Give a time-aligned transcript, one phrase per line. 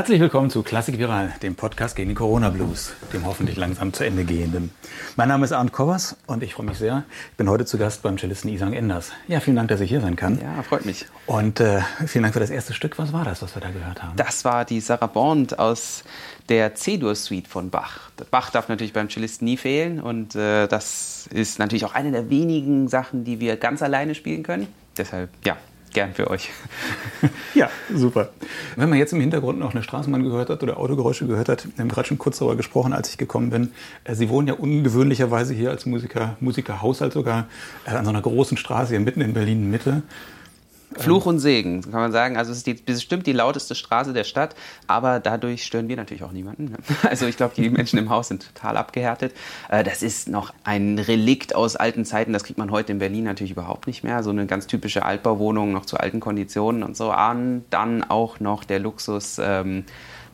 [0.00, 4.02] Herzlich willkommen zu Klassik Viral, dem Podcast gegen den Corona Blues, dem hoffentlich langsam zu
[4.02, 4.70] Ende gehenden.
[5.16, 7.04] Mein Name ist Arndt Kobbers und ich freue mich sehr.
[7.32, 9.12] Ich bin heute zu Gast beim Cellisten Isang Enders.
[9.28, 10.40] Ja, vielen Dank, dass ich hier sein kann.
[10.40, 11.04] Ja, freut mich.
[11.26, 12.98] Und äh, vielen Dank für das erste Stück.
[12.98, 14.16] Was war das, was wir da gehört haben?
[14.16, 16.02] Das war die Sarah Bond aus
[16.48, 18.10] der C-Dur-Suite von Bach.
[18.30, 22.30] Bach darf natürlich beim Cellisten nie fehlen und äh, das ist natürlich auch eine der
[22.30, 24.66] wenigen Sachen, die wir ganz alleine spielen können.
[24.96, 25.58] Deshalb, ja,
[25.92, 26.50] gern für euch.
[27.54, 28.30] ja, super.
[28.76, 31.82] Wenn man jetzt im Hintergrund noch eine Straßenbahn gehört hat oder Autogeräusche gehört hat, wir
[31.82, 33.72] haben gerade schon kurz darüber gesprochen, als ich gekommen bin.
[34.04, 37.46] Äh, Sie wohnen ja ungewöhnlicherweise hier als Musiker, Musikerhaushalt sogar,
[37.86, 40.02] äh, an so einer großen Straße hier mitten in Berlin Mitte.
[40.96, 42.36] Fluch und Segen, kann man sagen.
[42.36, 44.56] Also es ist die, bestimmt die lauteste Straße der Stadt,
[44.86, 46.64] aber dadurch stören wir natürlich auch niemanden.
[46.66, 46.78] Ne?
[47.08, 49.34] Also ich glaube, die Menschen im Haus sind total abgehärtet.
[49.68, 53.24] Äh, das ist noch ein Relikt aus alten Zeiten, das kriegt man heute in Berlin
[53.24, 54.22] natürlich überhaupt nicht mehr.
[54.22, 57.14] So eine ganz typische Altbauwohnung, noch zu alten Konditionen und so.
[57.14, 59.84] Und dann auch noch der Luxus, ähm,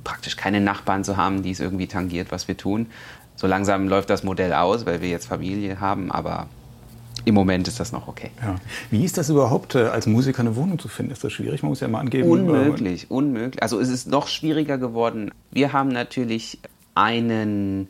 [0.04, 2.86] praktisch keine Nachbarn zu haben, die es irgendwie tangiert, was wir tun.
[3.34, 6.48] So langsam läuft das Modell aus, weil wir jetzt Familie haben, aber
[7.26, 8.30] im Moment ist das noch okay.
[8.40, 8.54] Ja.
[8.90, 11.12] Wie ist das überhaupt, äh, als Musiker eine Wohnung zu finden?
[11.12, 11.62] Ist das schwierig?
[11.62, 12.30] Man muss ja mal angeben.
[12.30, 13.60] Unmöglich, unmöglich.
[13.60, 15.32] Also es ist noch schwieriger geworden.
[15.50, 16.60] Wir haben natürlich
[16.94, 17.88] einen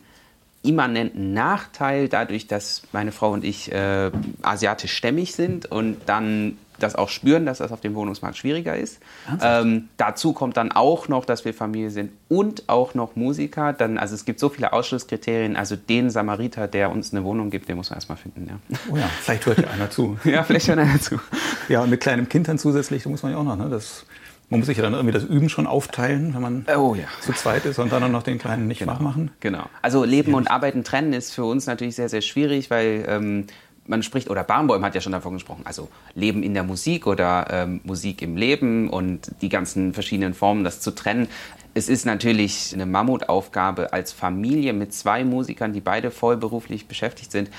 [0.62, 4.10] immanenten Nachteil dadurch, dass meine Frau und ich äh,
[4.40, 9.00] asiatisch stämmig sind und dann das auch spüren, dass das auf dem Wohnungsmarkt schwieriger ist.
[9.42, 13.72] Ähm, dazu kommt dann auch noch, dass wir Familie sind und auch noch Musiker.
[13.72, 15.56] Dann, also es gibt so viele Ausschlusskriterien.
[15.56, 18.46] Also den Samariter, der uns eine Wohnung gibt, den muss man erstmal finden.
[18.48, 18.78] Ja.
[18.90, 20.18] Oh ja, vielleicht hört ja einer zu.
[20.24, 21.20] ja, vielleicht hört einer zu.
[21.68, 23.68] Ja, und mit kleinem Kind dann zusätzlich, da muss man ja auch noch, ne?
[23.68, 24.04] Das
[24.48, 27.06] man muss sich ja dann irgendwie das Üben schon aufteilen, wenn man oh, ja.
[27.20, 28.92] zu zweit ist und dann auch noch den Kleinen nicht genau.
[28.92, 29.32] nachmachen.
[29.40, 29.64] Genau.
[29.82, 33.46] Also Leben und Arbeiten trennen ist für uns natürlich sehr, sehr schwierig, weil ähm,
[33.86, 37.46] man spricht, oder Barnbäum hat ja schon davon gesprochen, also Leben in der Musik oder
[37.50, 41.28] ähm, Musik im Leben und die ganzen verschiedenen Formen, das zu trennen.
[41.74, 47.50] Es ist natürlich eine Mammutaufgabe als Familie mit zwei Musikern, die beide vollberuflich beschäftigt sind,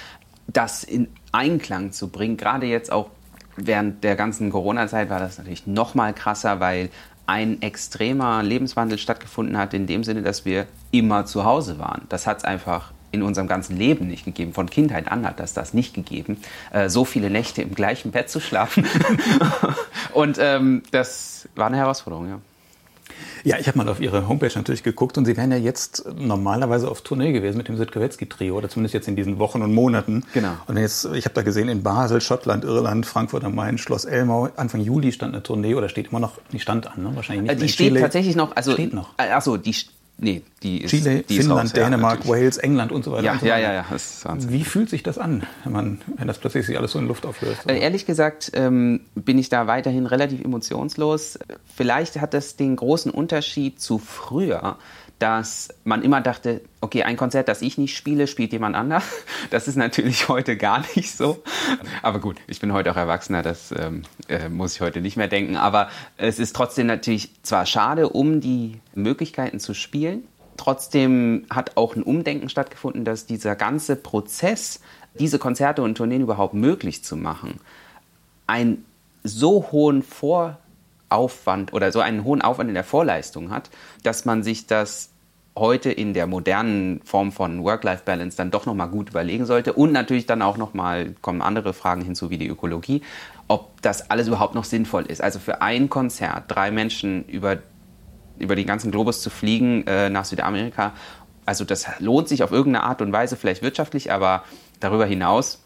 [0.48, 2.38] das in Einklang zu bringen.
[2.38, 3.10] Gerade jetzt auch
[3.56, 6.90] während der ganzen Corona-Zeit war das natürlich noch mal krasser, weil
[7.26, 12.04] ein extremer Lebenswandel stattgefunden hat, in dem Sinne, dass wir immer zu Hause waren.
[12.08, 14.54] Das hat es einfach in unserem ganzen Leben nicht gegeben.
[14.54, 16.38] Von Kindheit an hat das das nicht gegeben,
[16.72, 18.86] äh, so viele Nächte im gleichen Bett zu schlafen.
[20.14, 22.40] und ähm, das war eine Herausforderung, ja.
[23.44, 26.90] Ja, ich habe mal auf Ihre Homepage natürlich geguckt und Sie wären ja jetzt normalerweise
[26.90, 30.24] auf Tournee gewesen mit dem Sitkowetzki-Trio oder zumindest jetzt in diesen Wochen und Monaten.
[30.34, 30.54] Genau.
[30.68, 34.50] Und jetzt, ich habe da gesehen in Basel, Schottland, Irland, Frankfurt am Main, Schloss Elmau.
[34.56, 37.12] Anfang Juli stand eine Tournee oder steht immer noch, die stand an, ne?
[37.16, 37.52] Wahrscheinlich nicht.
[37.54, 38.02] Äh, die steht Chile.
[38.02, 39.14] tatsächlich noch, also steht noch.
[39.18, 39.74] Äh, achso, die
[40.20, 43.24] Nee, die ist, Chile, die Finnland, ist raus, Dänemark, ja, Wales, England und so weiter.
[43.24, 43.74] Ja, so ja, weiter.
[43.74, 44.52] ja, ja, Wahnsinn.
[44.52, 47.26] Wie fühlt sich das an, wenn, man, wenn das plötzlich sich alles so in Luft
[47.26, 47.70] auflöst?
[47.70, 51.38] Äh, ehrlich gesagt ähm, bin ich da weiterhin relativ emotionslos.
[51.76, 54.78] Vielleicht hat das den großen Unterschied zu früher,
[55.20, 59.04] dass man immer dachte, okay, ein Konzert, das ich nicht spiele, spielt jemand anders.
[59.50, 61.42] Das ist natürlich heute gar nicht so.
[62.02, 65.28] Aber gut, ich bin heute auch Erwachsener, das ähm, äh, muss ich heute nicht mehr
[65.28, 65.56] denken.
[65.56, 70.24] Aber es ist trotzdem natürlich zwar schade um die Möglichkeiten zu spielen,
[70.58, 74.82] trotzdem hat auch ein Umdenken stattgefunden, dass dieser ganze Prozess,
[75.18, 77.60] diese Konzerte und Tourneen überhaupt möglich zu machen,
[78.48, 78.86] einen
[79.24, 80.58] so hohen Vor
[81.10, 83.70] Aufwand oder so einen hohen Aufwand in der Vorleistung hat,
[84.04, 85.12] dass man sich das
[85.56, 89.74] heute in der modernen Form von Work-Life-Balance dann doch nochmal gut überlegen sollte.
[89.74, 93.02] Und natürlich dann auch nochmal kommen andere Fragen hinzu wie die Ökologie,
[93.48, 95.22] ob das alles überhaupt noch sinnvoll ist.
[95.22, 97.58] Also für ein Konzert drei Menschen über,
[98.38, 100.94] über den ganzen Globus zu fliegen äh, nach Südamerika,
[101.48, 104.44] also das lohnt sich auf irgendeine Art und Weise, vielleicht wirtschaftlich, aber
[104.82, 105.64] darüber hinaus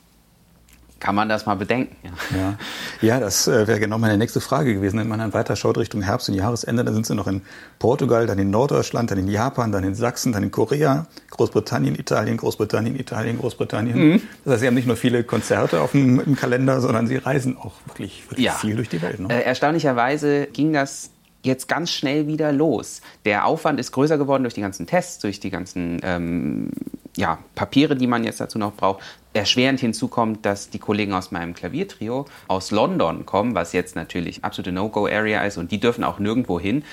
[1.02, 1.96] kann man das mal bedenken.
[2.34, 2.58] Ja,
[3.02, 3.20] ja.
[3.20, 5.00] das äh, wäre genau meine nächste Frage gewesen.
[5.00, 7.42] Wenn man dann weiter schaut Richtung Herbst und Jahresende, dann sind sie noch in
[7.80, 12.38] Portugal, dann in Norddeutschland, dann in Japan, dann in Sachsen, dann in Korea, Großbritannien, Italien,
[12.38, 13.98] Großbritannien, Italien, Großbritannien.
[13.98, 14.22] Mhm.
[14.46, 17.58] Das heißt, sie haben nicht nur viele Konzerte auf dem im Kalender, sondern sie reisen
[17.58, 18.54] auch wirklich, wirklich ja.
[18.54, 19.20] viel durch die Welt.
[19.20, 19.28] Ne?
[19.30, 21.11] Äh, erstaunlicherweise ging das
[21.44, 23.02] jetzt ganz schnell wieder los.
[23.26, 26.72] Der Aufwand ist größer geworden durch die ganzen Tests, durch die ganzen ähm,
[27.16, 29.02] ja, Papiere, die man jetzt dazu noch braucht.
[29.34, 34.44] Erschwerend hinzu kommt, dass die Kollegen aus meinem Klaviertrio aus London kommen, was jetzt natürlich
[34.44, 36.84] absolute No-Go-Area ist und die dürfen auch nirgendwo hin.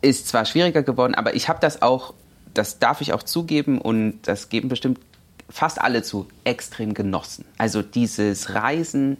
[0.00, 2.14] Ist zwar schwieriger geworden, aber ich habe das auch,
[2.54, 5.00] das darf ich auch zugeben und das geben bestimmt
[5.50, 7.44] fast alle zu, extrem genossen.
[7.56, 9.16] Also dieses Reisen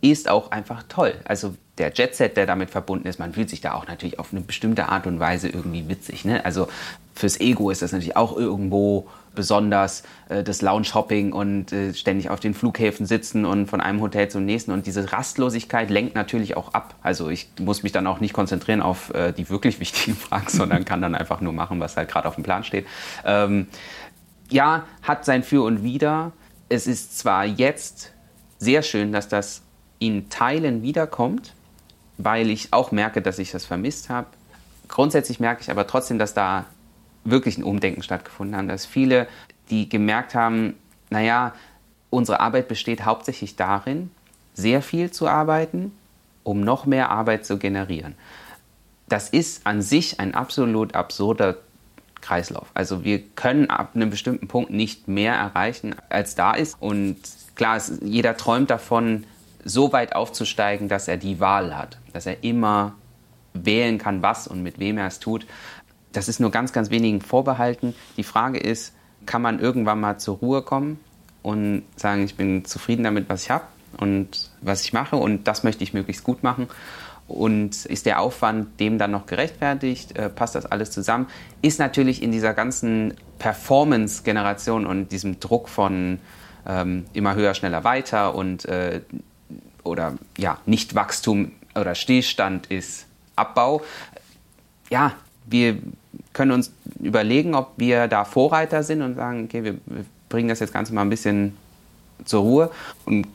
[0.00, 1.14] ist auch einfach toll.
[1.24, 4.40] Also der Jetset, der damit verbunden ist, man fühlt sich da auch natürlich auf eine
[4.40, 6.24] bestimmte Art und Weise irgendwie witzig.
[6.24, 6.44] Ne?
[6.44, 6.68] Also
[7.14, 12.38] fürs Ego ist das natürlich auch irgendwo besonders äh, das Lounge-Hopping und äh, ständig auf
[12.38, 14.70] den Flughäfen sitzen und von einem Hotel zum nächsten.
[14.70, 16.94] Und diese Rastlosigkeit lenkt natürlich auch ab.
[17.02, 20.84] Also ich muss mich dann auch nicht konzentrieren auf äh, die wirklich wichtigen Fragen, sondern
[20.84, 22.86] kann dann einfach nur machen, was halt gerade auf dem Plan steht.
[23.24, 23.66] Ähm,
[24.48, 26.32] ja, hat sein Für und Wider.
[26.68, 28.12] Es ist zwar jetzt
[28.58, 29.62] sehr schön, dass das
[29.98, 31.54] in Teilen wiederkommt,
[32.18, 34.26] weil ich auch merke, dass ich das vermisst habe.
[34.88, 36.66] Grundsätzlich merke ich aber trotzdem, dass da
[37.24, 39.26] wirklich ein Umdenken stattgefunden hat, dass viele,
[39.70, 40.74] die gemerkt haben,
[41.10, 41.54] naja,
[42.10, 44.10] unsere Arbeit besteht hauptsächlich darin,
[44.54, 45.92] sehr viel zu arbeiten,
[46.42, 48.14] um noch mehr Arbeit zu generieren.
[49.08, 51.56] Das ist an sich ein absolut absurder
[52.20, 52.68] Kreislauf.
[52.74, 56.76] Also wir können ab einem bestimmten Punkt nicht mehr erreichen, als da ist.
[56.80, 57.16] Und
[57.54, 59.24] klar, jeder träumt davon,
[59.64, 62.94] so weit aufzusteigen, dass er die Wahl hat, dass er immer
[63.54, 65.46] wählen kann, was und mit wem er es tut.
[66.12, 67.94] Das ist nur ganz, ganz wenigen vorbehalten.
[68.16, 68.94] Die Frage ist,
[69.26, 71.00] kann man irgendwann mal zur Ruhe kommen
[71.42, 73.64] und sagen, ich bin zufrieden damit, was ich habe
[73.96, 76.68] und was ich mache und das möchte ich möglichst gut machen.
[77.26, 80.16] Und ist der Aufwand dem dann noch gerechtfertigt?
[80.18, 81.26] Äh, passt das alles zusammen?
[81.62, 86.18] Ist natürlich in dieser ganzen Performance-Generation und diesem Druck von
[86.66, 89.00] ähm, immer höher, schneller, weiter und äh,
[89.84, 93.82] oder ja, nicht Wachstum oder Stillstand ist Abbau.
[94.90, 95.12] Ja,
[95.46, 95.78] wir
[96.32, 100.60] können uns überlegen, ob wir da Vorreiter sind und sagen, okay, wir, wir bringen das
[100.60, 101.56] jetzt Ganze mal ein bisschen
[102.24, 102.70] zur Ruhe
[103.04, 103.26] und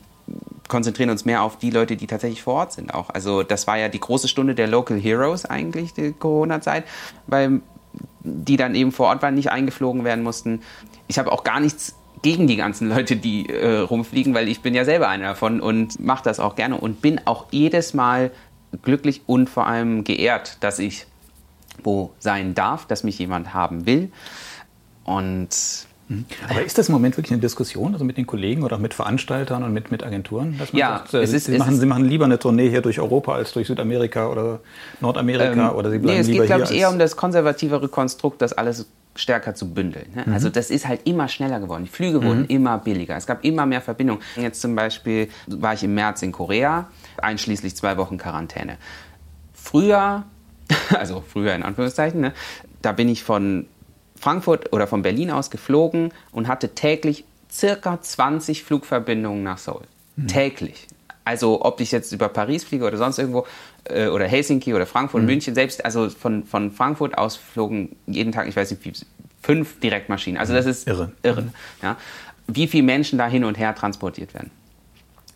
[0.68, 3.10] konzentrieren uns mehr auf die Leute, die tatsächlich vor Ort sind auch.
[3.10, 6.84] Also das war ja die große Stunde der Local Heroes eigentlich, die Corona-Zeit,
[7.26, 7.60] weil
[8.22, 10.62] die dann eben vor Ort waren, nicht eingeflogen werden mussten.
[11.08, 14.74] Ich habe auch gar nichts gegen die ganzen Leute, die äh, rumfliegen, weil ich bin
[14.74, 18.30] ja selber einer davon und mache das auch gerne und bin auch jedes Mal
[18.82, 21.06] glücklich und vor allem geehrt, dass ich
[21.82, 24.10] wo sein darf, dass mich jemand haben will.
[25.04, 25.48] Und
[26.08, 26.24] mhm.
[26.48, 29.62] aber ist das im Moment wirklich eine Diskussion, also mit den Kollegen oder mit Veranstaltern
[29.62, 30.60] und mit, mit Agenturen?
[30.72, 33.52] ja, sagt, äh, ist, sie, machen, sie machen lieber eine Tournee hier durch Europa als
[33.52, 34.60] durch Südamerika oder
[35.00, 37.88] Nordamerika ähm, oder sie bleiben nee, es lieber geht, glaube ich, eher um das konservativere
[37.88, 38.86] Konstrukt, das alles
[39.20, 40.06] stärker zu bündeln.
[40.14, 40.24] Ne?
[40.26, 40.32] Mhm.
[40.32, 41.84] Also das ist halt immer schneller geworden.
[41.84, 42.24] Die Flüge mhm.
[42.24, 43.16] wurden immer billiger.
[43.16, 44.22] Es gab immer mehr Verbindungen.
[44.36, 48.78] Jetzt zum Beispiel war ich im März in Korea, einschließlich zwei Wochen Quarantäne.
[49.52, 50.24] Früher,
[50.90, 52.32] also früher in Anführungszeichen, ne,
[52.82, 53.66] da bin ich von
[54.16, 59.82] Frankfurt oder von Berlin aus geflogen und hatte täglich circa 20 Flugverbindungen nach Seoul.
[60.16, 60.26] Mhm.
[60.28, 60.86] Täglich.
[61.24, 63.46] Also ob ich jetzt über Paris fliege oder sonst irgendwo
[63.90, 65.28] äh, oder Helsinki oder Frankfurt, mhm.
[65.28, 68.92] München, selbst also von, von Frankfurt aus flogen jeden Tag, ich weiß nicht, wie,
[69.42, 70.38] fünf Direktmaschinen.
[70.38, 71.12] Also das ist irre.
[71.22, 71.50] irre mhm.
[71.82, 71.96] ja.
[72.46, 74.50] Wie viele Menschen da hin und her transportiert werden.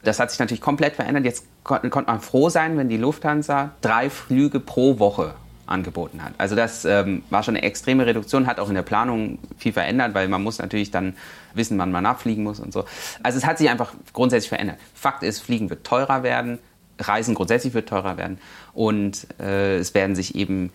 [0.03, 1.25] Das hat sich natürlich komplett verändert.
[1.25, 5.35] Jetzt konnte man froh sein, wenn die Lufthansa drei Flüge pro Woche
[5.67, 6.35] angeboten hat.
[6.37, 10.13] Also das ähm, war schon eine extreme Reduktion, hat auch in der Planung viel verändert,
[10.13, 11.15] weil man muss natürlich dann
[11.55, 12.85] wissen, wann man abfliegen muss und so.
[13.23, 14.77] Also es hat sich einfach grundsätzlich verändert.
[14.93, 16.59] Fakt ist, Fliegen wird teurer werden,
[16.99, 18.39] Reisen grundsätzlich wird teurer werden
[18.73, 20.71] und äh, es werden sich eben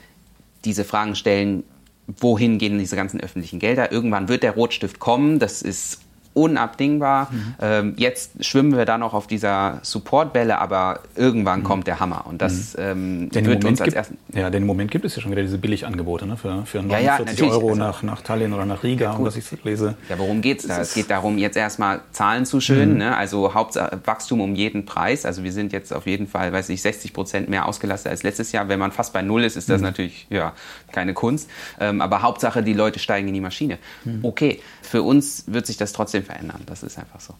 [0.66, 1.64] diese Fragen stellen,
[2.08, 3.92] wohin gehen diese ganzen öffentlichen Gelder?
[3.92, 6.02] Irgendwann wird der Rotstift kommen, das ist
[6.39, 7.27] unabdingbar.
[7.31, 7.55] Mhm.
[7.62, 11.63] Ähm, jetzt schwimmen wir da noch auf dieser Supportwelle, aber irgendwann mhm.
[11.65, 12.25] kommt der Hammer.
[12.27, 13.29] Und das mhm.
[13.31, 14.17] ähm, wird uns als ersten.
[14.34, 16.38] Ja, denn im Moment gibt es ja schon wieder diese Billigangebote ne?
[16.38, 19.36] für, für 49 ja, ja, Euro also, nach, nach Tallinn oder nach Riga, ja, was
[19.36, 19.96] ich lese.
[20.08, 20.79] Ja, worum geht es da?
[20.79, 23.00] Es geht darum, jetzt erstmal Zahlen zu schönen, mhm.
[23.00, 23.17] ne?
[23.17, 25.25] also Hauptsache Wachstum um jeden Preis.
[25.25, 28.53] Also wir sind jetzt auf jeden Fall, weiß ich, 60 Prozent mehr ausgelastet als letztes
[28.53, 28.69] Jahr.
[28.69, 29.88] Wenn man fast bei Null ist, ist das mhm.
[29.88, 30.53] natürlich ja,
[30.91, 31.50] keine Kunst.
[31.79, 33.77] Ähm, aber Hauptsache, die Leute steigen in die Maschine.
[34.05, 34.19] Mhm.
[34.24, 36.62] Okay, für uns wird sich das trotzdem verändern.
[36.65, 37.36] Das ist einfach so.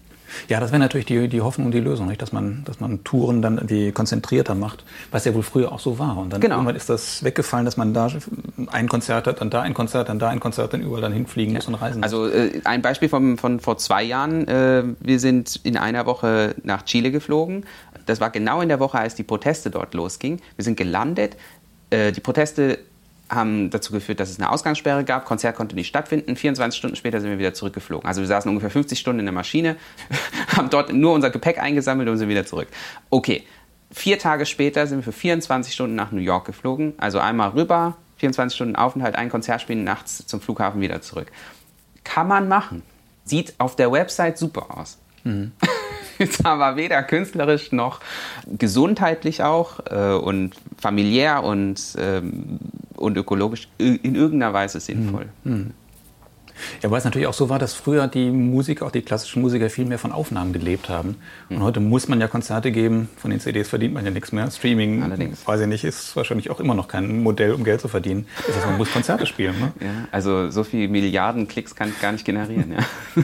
[0.48, 2.22] Ja, das wäre natürlich die, die Hoffnung und die Lösung, nicht?
[2.22, 6.00] Dass, man, dass man Touren dann die konzentrierter macht, was ja wohl früher auch so
[6.00, 6.18] war.
[6.18, 6.56] Und dann genau.
[6.56, 8.10] irgendwann ist das weggefallen, dass man da
[8.68, 11.54] ein Konzert hat, dann da ein Konzert, dann da ein Konzert, dann überall dann hinfliegen
[11.54, 11.60] ja.
[11.60, 14.48] muss und reisen Also äh, ein Beispiel von, von vor zwei Jahren.
[14.48, 17.66] Äh, wir sind in einer Woche nach Chile geflogen.
[18.06, 20.42] Das war genau in der Woche, als die Proteste dort losgingen.
[20.56, 21.38] Wir sind gelandet.
[21.90, 22.80] Äh, die Proteste
[23.30, 25.26] haben dazu geführt, dass es eine Ausgangssperre gab.
[25.26, 26.36] Konzert konnte nicht stattfinden.
[26.36, 28.08] 24 Stunden später sind wir wieder zurückgeflogen.
[28.08, 29.76] Also wir saßen ungefähr 50 Stunden in der Maschine,
[30.56, 32.68] haben dort nur unser Gepäck eingesammelt und sind wieder zurück.
[33.10, 33.44] Okay,
[33.92, 36.94] vier Tage später sind wir für 24 Stunden nach New York geflogen.
[36.98, 41.32] Also einmal rüber, 24 Stunden Aufenthalt, ein Konzert spielen, nachts zum Flughafen wieder zurück.
[42.04, 42.84] Kann man machen.
[43.26, 44.98] Sieht auf der Website super aus.
[45.24, 45.52] Mhm.
[46.20, 48.00] ist aber weder künstlerisch noch
[48.48, 52.60] gesundheitlich auch äh, und familiär und, ähm,
[52.96, 55.30] und ökologisch in irgendeiner Weise sinnvoll.
[55.44, 55.74] Mhm.
[56.82, 59.70] Ja, weil es natürlich auch so war, dass früher die Musiker, auch die klassischen Musiker,
[59.70, 61.16] viel mehr von Aufnahmen gelebt haben.
[61.50, 61.64] Und mhm.
[61.64, 64.50] heute muss man ja Konzerte geben, von den CDs verdient man ja nichts mehr.
[64.52, 65.48] Streaming, Allerdings.
[65.48, 68.28] weiß ich nicht, ist wahrscheinlich auch immer noch kein Modell, um Geld zu verdienen.
[68.46, 69.58] Das heißt, man muss Konzerte spielen.
[69.60, 69.72] Ne?
[69.80, 72.74] Ja, also so viele Milliarden Klicks kann ich gar nicht generieren.
[72.74, 73.24] Ja.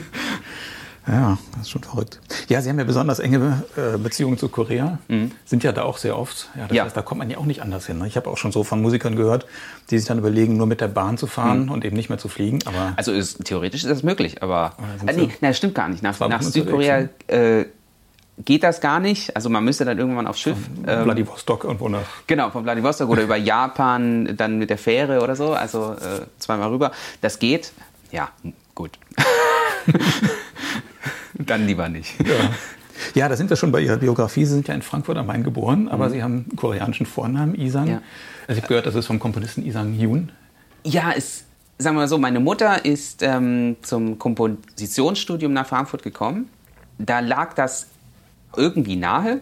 [1.06, 2.20] Ja, das ist schon verrückt.
[2.48, 5.30] Ja, Sie haben ja besonders enge äh, Beziehungen zu Korea, mhm.
[5.44, 6.48] sind ja da auch sehr oft.
[6.56, 6.84] Ja, das ja.
[6.84, 7.98] heißt, da kommt man ja auch nicht anders hin.
[7.98, 8.08] Ne?
[8.08, 9.46] Ich habe auch schon so von Musikern gehört,
[9.90, 11.70] die sich dann überlegen, nur mit der Bahn zu fahren mhm.
[11.70, 12.58] und eben nicht mehr zu fliegen.
[12.64, 14.72] Aber also ist, theoretisch ist das möglich, aber
[15.06, 16.02] äh, nee, das stimmt gar nicht.
[16.02, 17.66] Nach, nach Südkorea äh,
[18.44, 19.34] geht das gar nicht.
[19.36, 20.58] Also man müsste dann irgendwann aufs Schiff.
[20.58, 22.06] Von ähm, Vladivostok irgendwo nach.
[22.26, 26.70] Genau, von Vladivostok oder über Japan, dann mit der Fähre oder so, also äh, zweimal
[26.70, 26.90] rüber.
[27.20, 27.72] Das geht.
[28.10, 28.30] Ja,
[28.76, 28.92] gut.
[31.34, 32.14] Dann lieber nicht.
[32.24, 32.50] Ja.
[33.14, 34.44] ja, da sind wir schon bei Ihrer Biografie.
[34.44, 36.12] Sie sind ja in Frankfurt am Main geboren, aber mhm.
[36.12, 37.88] Sie haben einen koreanischen Vornamen, Isang.
[37.88, 38.02] Ja.
[38.46, 40.30] Also ich habe gehört, das ist vom Komponisten Isang Yoon.
[40.84, 41.44] Ja, es,
[41.78, 46.48] sagen wir mal so, meine Mutter ist ähm, zum Kompositionsstudium nach Frankfurt gekommen.
[46.98, 47.88] Da lag das
[48.56, 49.40] irgendwie nahe.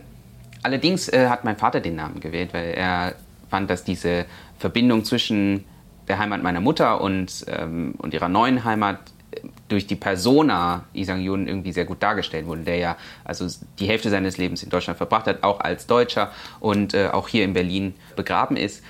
[0.62, 3.14] Allerdings äh, hat mein Vater den Namen gewählt, weil er
[3.50, 4.24] fand, dass diese
[4.58, 5.64] Verbindung zwischen
[6.08, 8.98] der Heimat meiner Mutter und, ähm, und ihrer neuen Heimat
[9.68, 13.46] durch die Persona Lee Sang-yoon irgendwie sehr gut dargestellt wurde, der ja also
[13.78, 17.44] die Hälfte seines Lebens in Deutschland verbracht hat, auch als Deutscher und äh, auch hier
[17.44, 18.82] in Berlin begraben ist.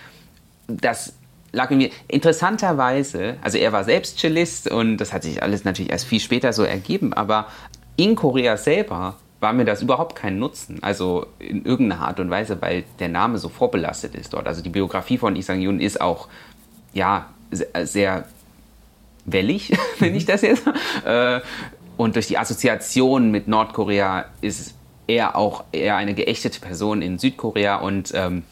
[0.67, 1.15] Das
[1.53, 6.07] lag mir interessanterweise, also er war selbst Cellist und das hat sich alles natürlich erst
[6.07, 7.47] viel später so ergeben, aber
[7.97, 12.61] in Korea selber war mir das überhaupt kein Nutzen, also in irgendeiner Art und Weise,
[12.61, 14.47] weil der Name so vorbelastet ist dort.
[14.47, 16.29] Also die Biografie von Lee Sang-yoon ist auch
[16.95, 18.25] ja sehr
[19.25, 20.65] wellig, nenne ich das jetzt.
[21.05, 21.41] Äh,
[21.97, 24.75] und durch die Assoziation mit Nordkorea ist
[25.07, 28.43] er auch eher eine geächtete Person in Südkorea und ähm,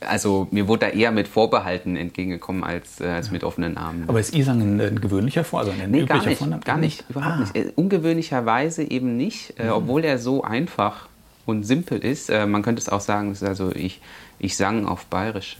[0.00, 4.04] also mir wurde da eher mit Vorbehalten entgegengekommen als, äh, als mit offenen Armen.
[4.06, 6.62] Aber ist Isang ein, ein gewöhnlicher Vor, also ein nee, gar nicht, Vorname?
[6.64, 7.40] Gar nicht, überhaupt ah.
[7.40, 7.56] nicht.
[7.56, 9.72] Äh, ungewöhnlicherweise eben nicht, äh, mhm.
[9.72, 11.08] obwohl er so einfach
[11.46, 12.30] und simpel ist.
[12.30, 14.00] Äh, man könnte es auch sagen, also ich,
[14.38, 15.56] ich sang auf Bayerisch.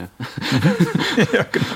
[1.32, 1.66] Ja genau.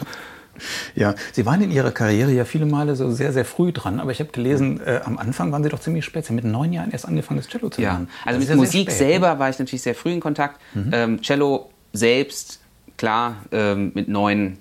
[0.95, 4.11] Ja, Sie waren in Ihrer Karriere ja viele Male so sehr, sehr früh dran, aber
[4.11, 6.25] ich habe gelesen, äh, am Anfang waren Sie doch ziemlich spät.
[6.25, 8.09] Sie haben mit neun Jahren erst angefangen, das Cello zu lernen.
[8.09, 9.39] Ja, also das mit der Musik spät, selber ne?
[9.39, 10.61] war ich natürlich sehr früh in Kontakt.
[10.75, 10.91] Mhm.
[10.93, 12.61] Ähm, Cello selbst,
[12.97, 14.59] klar, ähm, mit neun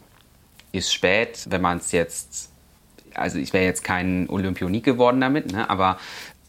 [0.71, 2.49] ist spät, wenn man es jetzt,
[3.13, 5.97] also ich wäre jetzt kein Olympionik geworden damit, ne, aber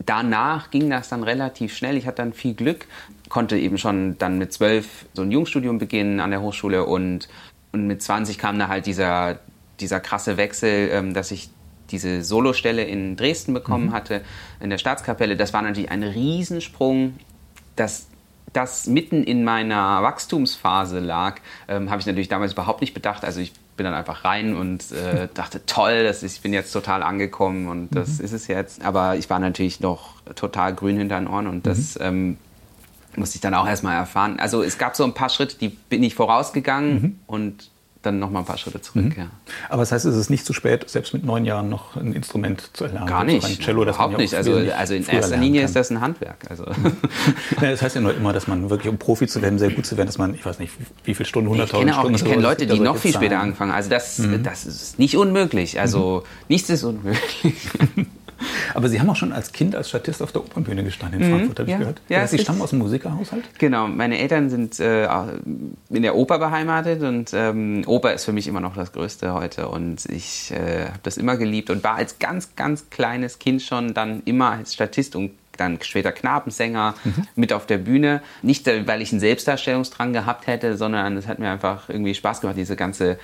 [0.05, 1.97] danach ging das dann relativ schnell.
[1.97, 2.87] Ich hatte dann viel Glück,
[3.29, 7.29] konnte eben schon dann mit zwölf so ein Jungstudium beginnen an der Hochschule und
[7.73, 9.39] und mit 20 kam da halt dieser,
[9.81, 11.51] dieser krasse Wechsel, ähm, dass ich
[11.91, 13.93] diese Solostelle in Dresden bekommen mhm.
[13.93, 14.23] hatte,
[14.61, 15.37] in der Staatskapelle.
[15.37, 17.15] Das war natürlich ein Riesensprung.
[17.77, 18.09] Dass
[18.53, 23.25] das mitten in meiner Wachstumsphase lag, ähm, habe ich natürlich damals überhaupt nicht bedacht.
[23.25, 26.73] Also ich bin dann einfach rein und äh, dachte, toll, das ist, ich bin jetzt
[26.73, 28.25] total angekommen und das mhm.
[28.25, 28.85] ist es jetzt.
[28.85, 32.05] Aber ich war natürlich noch total grün hinter den Ohren und das mhm.
[32.05, 32.37] ähm,
[33.17, 34.39] musste ich dann auch erstmal erfahren.
[34.39, 37.21] Also es gab so ein paar Schritte, die bin ich vorausgegangen mhm.
[37.27, 37.71] und
[38.03, 39.05] dann noch mal ein paar Schritte zurück.
[39.05, 39.15] Mhm.
[39.17, 39.27] Ja.
[39.69, 42.71] Aber das heißt, es ist nicht zu spät, selbst mit neun Jahren noch ein Instrument
[42.73, 43.07] zu erlernen.
[43.07, 43.45] Gar nicht.
[43.45, 44.35] Ein Cello, Überhaupt nicht.
[44.35, 46.39] Also, also in erster Linie ist das ein Handwerk.
[46.49, 46.65] Also.
[47.61, 49.87] ja, das heißt ja nur immer, dass man wirklich, um Profi zu werden, sehr gut
[49.87, 50.73] zu werden, dass man, ich weiß nicht,
[51.05, 52.15] wie viele Stunden, 100.000 Stunden.
[52.15, 53.73] Ich kenne Leute, die noch viel später angefangen.
[53.73, 54.43] Also das, mhm.
[54.43, 55.81] das ist nicht unmöglich.
[55.81, 56.47] Also mhm.
[56.49, 57.23] nichts ist unmöglich.
[58.75, 61.33] Aber Sie haben auch schon als Kind als Statist auf der Opernbühne gestanden in mhm,
[61.33, 62.03] Frankfurt, habe ja, ich gehört.
[62.09, 63.45] Ja, Sie stammen aus dem Musikerhaushalt?
[63.59, 65.09] Genau, meine Eltern sind äh,
[65.91, 69.69] in der Oper beheimatet und ähm, Oper ist für mich immer noch das Größte heute
[69.69, 73.95] und ich äh, habe das immer geliebt und war als ganz, ganz kleines Kind schon
[73.95, 77.27] dann immer als Statist und dann später Knabensänger mhm.
[77.35, 78.23] mit auf der Bühne.
[78.43, 82.41] Nicht, äh, weil ich einen Selbstdarstellungsdrang gehabt hätte, sondern es hat mir einfach irgendwie Spaß
[82.41, 83.19] gemacht, diese ganze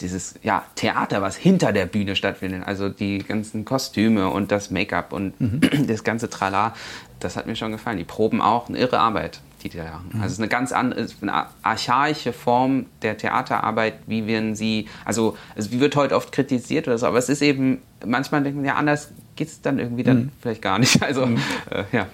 [0.00, 5.12] dieses ja, Theater, was hinter der Bühne stattfindet, also die ganzen Kostüme und das Make-up
[5.12, 5.60] und mhm.
[5.86, 6.74] das ganze Trala,
[7.20, 7.98] das hat mir schon gefallen.
[7.98, 10.10] Die Proben auch, eine irre Arbeit, die die da machen.
[10.12, 10.22] Mhm.
[10.22, 15.36] Also es ist eine ganz andere, eine archaische Form der Theaterarbeit, wie wir sie, also
[15.54, 18.76] es wird heute oft kritisiert oder so, aber es ist eben, manchmal denken wir, ja,
[18.76, 20.32] anders geht es dann irgendwie dann mhm.
[20.40, 21.00] vielleicht gar nicht.
[21.10, 21.38] Also, mhm.
[21.70, 22.06] äh, ja.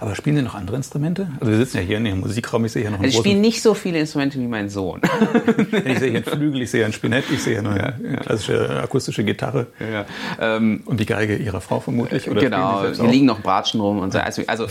[0.00, 1.28] Aber spielen Sie noch andere Instrumente?
[1.40, 3.24] Also wir sitzen ja hier in dem Musikraum, ich sehe hier noch einen also Ich
[3.24, 5.00] spiele nicht so viele Instrumente wie mein Sohn.
[5.84, 9.24] ich sehe hier einen Flügel, ich sehe ein Spinett, ich sehe eine ja, klassische akustische
[9.24, 9.66] Gitarre.
[9.80, 10.06] Ja,
[10.40, 12.30] ähm, und die Geige Ihrer Frau vermutlich?
[12.30, 14.18] Oder genau, hier liegen noch Bratschen rum und so.
[14.18, 14.66] Also, also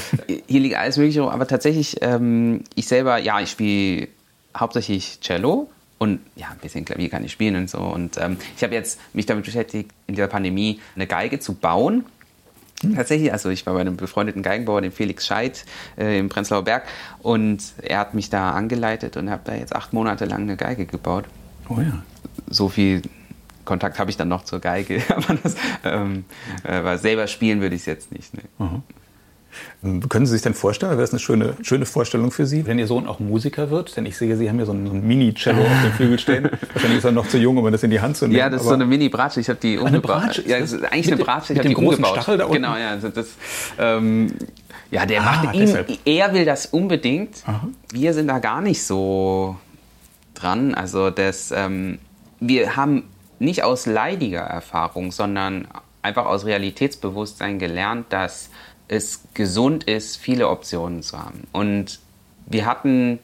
[0.47, 4.07] hier liegt alles mögliche rum, aber tatsächlich, ähm, ich selber, ja, ich spiele
[4.55, 5.69] hauptsächlich Cello
[6.03, 7.79] und ja, ein bisschen Klavier kann ich spielen und so.
[7.79, 12.05] Und ähm, ich habe jetzt mich damit beschäftigt, in der Pandemie eine Geige zu bauen.
[12.95, 15.65] Tatsächlich, also ich war bei einem befreundeten Geigenbauer, dem Felix Scheid
[15.97, 16.83] äh, im Prenzlauer Berg
[17.19, 20.85] und er hat mich da angeleitet und habe da jetzt acht Monate lang eine Geige
[20.85, 21.25] gebaut.
[21.69, 22.03] Oh ja.
[22.49, 23.01] So viel
[23.65, 26.25] Kontakt habe ich dann noch zur Geige, aber das, ähm,
[26.63, 28.33] äh, selber spielen würde ich es jetzt nicht.
[28.33, 28.41] Ne.
[30.09, 32.87] Können Sie sich denn vorstellen, wäre das eine schöne, schöne Vorstellung für Sie, wenn Ihr
[32.87, 33.95] Sohn auch Musiker wird?
[33.97, 36.49] Denn ich sehe, Sie haben ja so ein, so ein Mini-Cello auf dem Flügel stehen.
[36.73, 38.39] Wahrscheinlich ist er noch zu jung, um das in die Hand zu nehmen.
[38.39, 39.39] Ja, das ist so eine Mini-Bratsche.
[39.39, 40.43] Ich habe die umgebaut.
[40.45, 41.53] Ja, das ist eigentlich mit, eine Bratsche.
[41.53, 42.13] Ich mit dem großen umgebaut.
[42.13, 42.55] Stachel da unten?
[42.55, 42.89] Genau, ja.
[42.89, 43.27] Also das,
[43.77, 44.33] ähm,
[44.91, 47.43] ja, der ah, macht ihn, er will das unbedingt.
[47.45, 47.67] Aha.
[47.91, 49.57] Wir sind da gar nicht so
[50.35, 50.73] dran.
[50.75, 51.99] Also das, ähm,
[52.39, 53.03] wir haben
[53.39, 55.67] nicht aus leidiger Erfahrung, sondern
[56.01, 58.49] einfach aus Realitätsbewusstsein gelernt, dass
[58.93, 61.47] es gesund ist, viele Optionen zu haben.
[61.51, 61.99] Und
[62.45, 63.19] wir hatten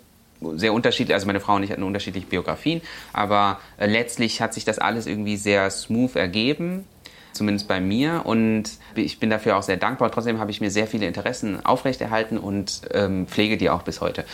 [0.55, 2.81] sehr unterschiedlich, also meine Frau und ich hatten unterschiedliche Biografien,
[3.13, 6.85] aber äh, letztlich hat sich das alles irgendwie sehr smooth ergeben,
[7.33, 8.21] zumindest bei mir.
[8.25, 10.11] Und ich bin dafür auch sehr dankbar.
[10.11, 14.25] Trotzdem habe ich mir sehr viele Interessen aufrechterhalten und ähm, pflege die auch bis heute.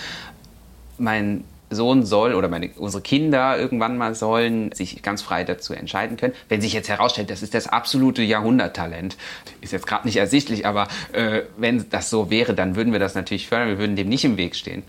[0.98, 6.17] Mein Sohn soll oder meine, unsere Kinder irgendwann mal sollen sich ganz frei dazu entscheiden
[6.17, 6.34] können.
[6.49, 9.17] Wenn sich jetzt herausstellt, das ist das absolute Jahrhunderttalent,
[9.62, 13.15] ist jetzt gerade nicht ersichtlich, aber äh, wenn das so wäre, dann würden wir das
[13.15, 14.84] natürlich fördern, wir würden dem nicht im Weg stehen.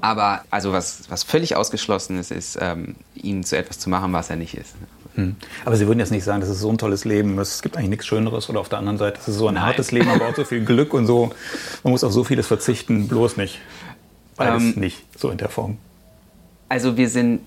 [0.00, 4.30] Aber also was, was völlig ausgeschlossen ist, ist, ähm, ihn zu etwas zu machen, was
[4.30, 4.74] er nicht ist.
[5.14, 5.36] Hm.
[5.64, 7.90] Aber Sie würden jetzt nicht sagen, das ist so ein tolles Leben, es gibt eigentlich
[7.90, 9.64] nichts Schöneres oder auf der anderen Seite, das ist so ein Nein.
[9.64, 11.32] hartes Leben, aber auch so viel Glück und so,
[11.82, 13.60] man muss auf so vieles verzichten, bloß nicht.
[14.44, 15.78] Beides ähm, nicht so in der Form.
[16.68, 17.40] Also wir sind,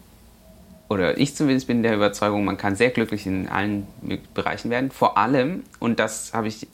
[0.89, 3.88] oder ich zumindest bin der Überzeugung, man kann sehr glücklich in allen
[4.34, 4.91] Bereichen werden.
[4.91, 6.67] Vor allem, und das habe ich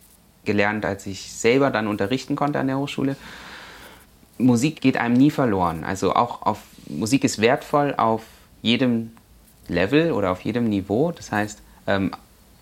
[0.43, 3.15] gelernt, als ich selber dann unterrichten konnte an der Hochschule,
[4.37, 5.83] Musik geht einem nie verloren.
[5.83, 8.23] Also auch auf Musik ist wertvoll auf
[8.61, 9.11] jedem
[9.67, 11.11] Level oder auf jedem Niveau.
[11.11, 12.11] Das heißt, ähm,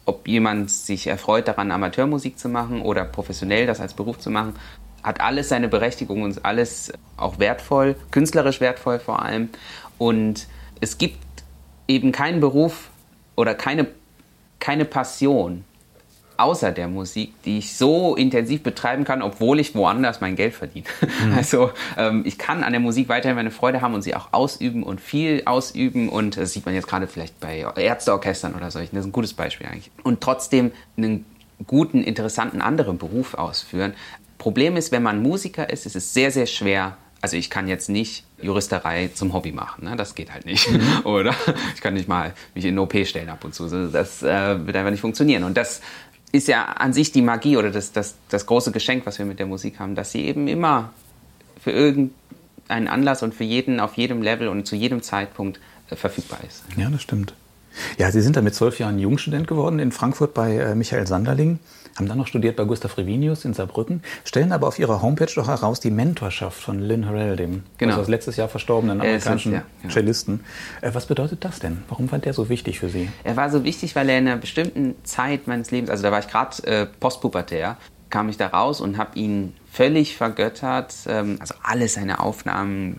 [0.06, 4.56] ob jemand sich erfreut daran, Amateurmusik zu machen oder professionell das als Beruf zu machen,
[5.04, 9.50] hat alles seine Berechtigung und ist alles auch wertvoll, künstlerisch wertvoll vor allem.
[9.98, 10.48] Und
[10.82, 11.20] es gibt
[11.88, 12.90] eben keinen Beruf
[13.36, 13.88] oder keine,
[14.60, 15.64] keine Passion
[16.40, 20.86] außer der Musik, die ich so intensiv betreiben kann, obwohl ich woanders mein Geld verdiene.
[21.02, 21.34] Mhm.
[21.38, 24.84] Also ähm, ich kann an der Musik weiterhin meine Freude haben und sie auch ausüben
[24.84, 29.04] und viel ausüben und das sieht man jetzt gerade vielleicht bei Ärzteorchestern oder solchen, das
[29.04, 29.92] ist ein gutes Beispiel eigentlich.
[30.04, 31.26] Und trotzdem einen
[31.68, 33.94] guten, interessanten anderen Beruf ausführen.
[34.39, 36.97] Problem ist, wenn man Musiker ist, ist es sehr, sehr schwer.
[37.21, 39.97] Also ich kann jetzt nicht Juristerei zum Hobby machen, ne?
[39.97, 40.71] das geht halt nicht.
[40.71, 40.82] Mhm.
[41.04, 41.36] Oder
[41.75, 43.67] ich kann nicht mal mich in OP stellen ab und zu.
[43.67, 45.43] Das äh, wird einfach nicht funktionieren.
[45.43, 45.82] Und das
[46.32, 49.39] ist ja an sich die Magie oder das, das, das große Geschenk, was wir mit
[49.39, 50.93] der Musik haben, dass sie eben immer
[51.62, 56.39] für irgendeinen Anlass und für jeden auf jedem Level und zu jedem Zeitpunkt äh, verfügbar
[56.47, 56.63] ist.
[56.78, 57.34] Ja, das stimmt.
[57.97, 61.60] Ja, Sie sind dann mit zwölf Jahren Jungstudent geworden in Frankfurt bei äh, Michael Sanderling,
[62.00, 65.48] haben dann noch studiert bei Gustav Revinius in Saarbrücken, stellen aber auf Ihrer Homepage doch
[65.48, 67.98] heraus die Mentorschaft von Lynn Harrell, dem genau.
[67.98, 69.90] also letztes Jahr verstorbenen amerikanischen ja, ja.
[69.90, 70.40] Cellisten.
[70.82, 71.84] Äh, was bedeutet das denn?
[71.90, 73.10] Warum fand der so wichtig für Sie?
[73.26, 76.20] Er war so wichtig, weil er in einer bestimmten Zeit meines Lebens, also da war
[76.20, 77.76] ich gerade äh, postpubertär,
[78.10, 82.98] kam ich da raus und habe ihn völlig vergöttert, ähm, also alle seine Aufnahmen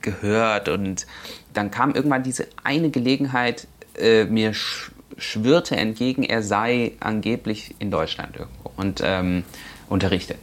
[0.00, 1.06] gehört und
[1.52, 3.66] dann kam irgendwann diese eine Gelegenheit,
[3.98, 9.44] äh, mir sch schwirrte entgegen, er sei angeblich in Deutschland irgendwo und ähm,
[9.88, 10.38] unterrichtet.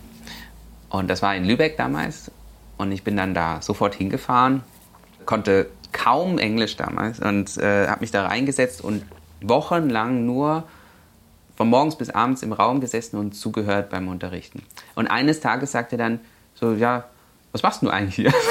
[0.89, 2.31] Und das war in Lübeck damals
[2.77, 4.63] und ich bin dann da sofort hingefahren,
[5.25, 9.03] konnte kaum Englisch damals und äh, habe mich da reingesetzt und
[9.41, 10.63] wochenlang nur
[11.55, 14.61] von morgens bis abends im Raum gesessen und zugehört beim Unterrichten.
[14.95, 16.19] Und eines Tages sagte er dann
[16.53, 17.05] so, ja,
[17.55, 18.33] was machst du eigentlich hier?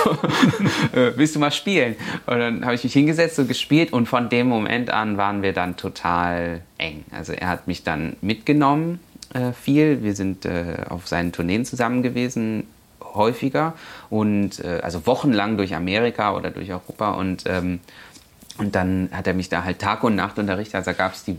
[0.92, 1.96] Äh, willst du mal spielen?
[2.26, 5.52] Und dann habe ich mich hingesetzt und gespielt und von dem Moment an waren wir
[5.52, 7.04] dann total eng.
[7.10, 9.00] Also er hat mich dann mitgenommen
[9.34, 10.02] äh, viel.
[10.02, 12.66] Wir sind äh, auf seinen Tourneen zusammen gewesen,
[13.00, 13.74] häufiger
[14.08, 17.80] und äh, also wochenlang durch Amerika oder durch Europa und ähm,
[18.56, 20.76] und dann hat er mich da halt Tag und Nacht unterrichtet.
[20.76, 21.36] Also gab es die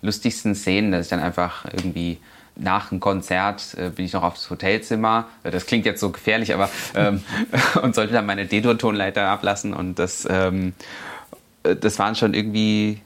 [0.00, 2.18] lustigsten Szenen, dass ich dann einfach irgendwie
[2.62, 5.28] nach dem Konzert äh, bin ich noch aufs Hotelzimmer.
[5.42, 7.22] Das klingt jetzt so gefährlich, aber ähm,
[7.82, 9.74] und sollte dann meine D-Dur-Tonleiter ablassen.
[9.74, 10.72] Und das, ähm,
[11.62, 13.00] äh, das waren schon irgendwie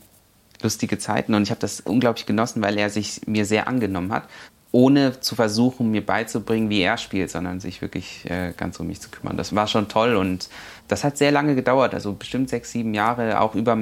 [0.62, 1.35] lustige Zeiten.
[1.35, 4.25] Und ich habe das unglaublich genossen, weil er sich mir sehr angenommen hat,
[4.73, 9.01] ohne zu versuchen, mir beizubringen, wie er spielt, sondern sich wirklich äh, ganz um mich
[9.01, 9.37] zu kümmern.
[9.37, 10.16] Das war schon toll.
[10.16, 10.49] Und
[10.88, 13.77] das hat sehr lange gedauert, also bestimmt sechs, sieben Jahre, auch über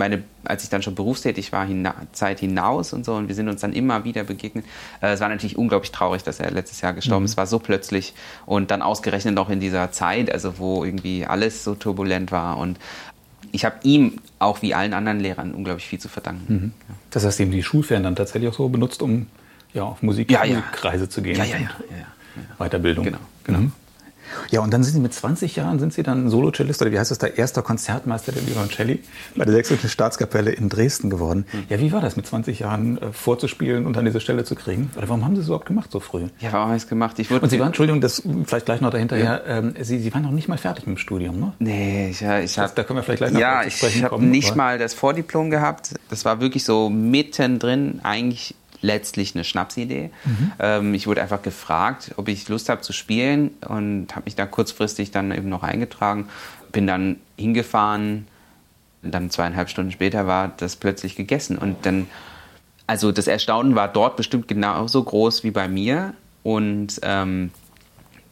[0.00, 3.14] meine, als ich dann schon berufstätig war, hina Zeit hinaus und so.
[3.14, 4.64] Und wir sind uns dann immer wieder begegnet.
[5.00, 7.30] Äh, es war natürlich unglaublich traurig, dass er letztes Jahr gestorben ist.
[7.30, 7.34] Mhm.
[7.34, 8.14] Es war so plötzlich
[8.46, 12.58] und dann ausgerechnet noch in dieser Zeit, also wo irgendwie alles so turbulent war.
[12.58, 12.80] Und
[13.52, 16.52] ich habe ihm auch wie allen anderen Lehrern unglaublich viel zu verdanken.
[16.52, 16.72] Mhm.
[17.10, 19.26] Das heißt, eben die Schulferien dann tatsächlich auch so benutzt, um
[19.72, 20.56] ja, auf Musik ja, ja.
[20.56, 21.36] Musikreise zu gehen.
[21.36, 21.68] Ja, ja, ja.
[21.68, 23.04] ja, Weiterbildung.
[23.04, 23.58] Genau, genau.
[23.60, 23.72] Mhm.
[24.50, 27.10] Ja, und dann sind Sie mit 20 Jahren, sind Sie dann Solo-Cellist oder wie heißt
[27.10, 29.00] das da, erster Konzertmeister der Violoncelli
[29.36, 31.46] bei der Sächsischen Staatskapelle in Dresden geworden.
[31.50, 31.64] Hm.
[31.68, 34.90] Ja, wie war das mit 20 Jahren äh, vorzuspielen und an diese Stelle zu kriegen?
[34.96, 36.26] Oder warum haben Sie es überhaupt gemacht so früh?
[36.40, 37.18] Ja, warum habe ich es gemacht?
[37.18, 39.58] Ich und Sie waren, Entschuldigung, das vielleicht gleich noch dahinterher, ja.
[39.58, 41.52] ähm, Sie, Sie waren noch nicht mal fertig mit dem Studium, ne?
[41.58, 42.72] Nee, ich, ich habe...
[42.74, 45.94] Da können wir vielleicht gleich noch Ja, ich habe nicht mal das Vordiplom gehabt.
[46.08, 50.10] Das war wirklich so mittendrin, eigentlich letztlich eine Schnapsidee.
[50.24, 50.52] Mhm.
[50.58, 54.46] Ähm, ich wurde einfach gefragt, ob ich Lust habe zu spielen und habe mich da
[54.46, 56.28] kurzfristig dann eben noch eingetragen.
[56.72, 58.26] Bin dann hingefahren,
[59.02, 62.06] dann zweieinhalb Stunden später war das plötzlich gegessen und dann,
[62.86, 67.50] also das Erstaunen war dort bestimmt genauso groß wie bei mir und ähm,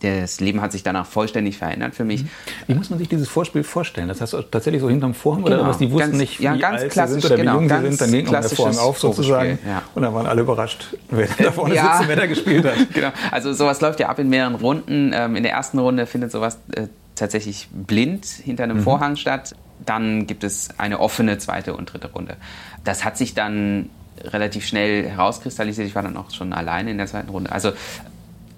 [0.00, 2.24] das Leben hat sich danach vollständig verändert für mich.
[2.66, 4.06] Wie muss man sich dieses Vorspiel vorstellen?
[4.08, 5.56] Das heißt tatsächlich so hinterm Vorhang genau.
[5.56, 5.78] oder was?
[5.78, 7.88] Die wussten ganz, nicht, ja, wie ganz alt klassisch, sie sind genau, wie jung sie
[7.88, 8.00] sind.
[8.00, 9.58] Dann ging der Vorhang auf sozusagen.
[9.66, 9.82] Ja.
[9.94, 11.82] Und dann waren alle überrascht, wer da vorne ja.
[11.82, 12.76] sitzt und wer da gespielt hat.
[12.94, 13.10] genau.
[13.32, 15.12] Also sowas läuft ja ab in mehreren Runden.
[15.12, 18.82] Ähm, in der ersten Runde findet sowas äh, tatsächlich blind hinter einem mhm.
[18.82, 19.56] Vorhang statt.
[19.84, 22.36] Dann gibt es eine offene zweite und dritte Runde.
[22.84, 23.90] Das hat sich dann
[24.22, 25.88] relativ schnell herauskristallisiert.
[25.88, 27.50] Ich war dann auch schon alleine in der zweiten Runde.
[27.52, 27.72] Also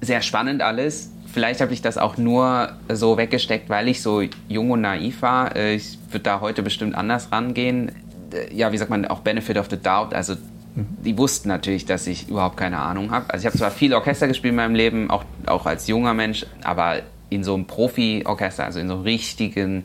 [0.01, 4.71] sehr spannend alles vielleicht habe ich das auch nur so weggesteckt, weil ich so jung
[4.71, 5.57] und naiv war.
[5.57, 7.93] Äh, ich würde da heute bestimmt anders rangehen.
[8.33, 10.15] Äh, ja, wie sagt man, auch Benefit of the Doubt.
[10.15, 10.37] Also
[10.75, 13.31] die wussten natürlich, dass ich überhaupt keine Ahnung habe.
[13.31, 16.47] Also ich habe zwar viel Orchester gespielt in meinem Leben, auch, auch als junger Mensch,
[16.63, 19.85] aber in so einem Profi-Orchester, also in so einem richtigen,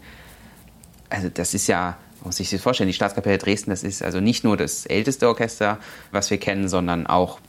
[1.10, 4.44] also das ist ja, muss ich sich vorstellen, die Staatskapelle Dresden, das ist also nicht
[4.44, 5.80] nur das älteste Orchester,
[6.12, 7.40] was wir kennen, sondern auch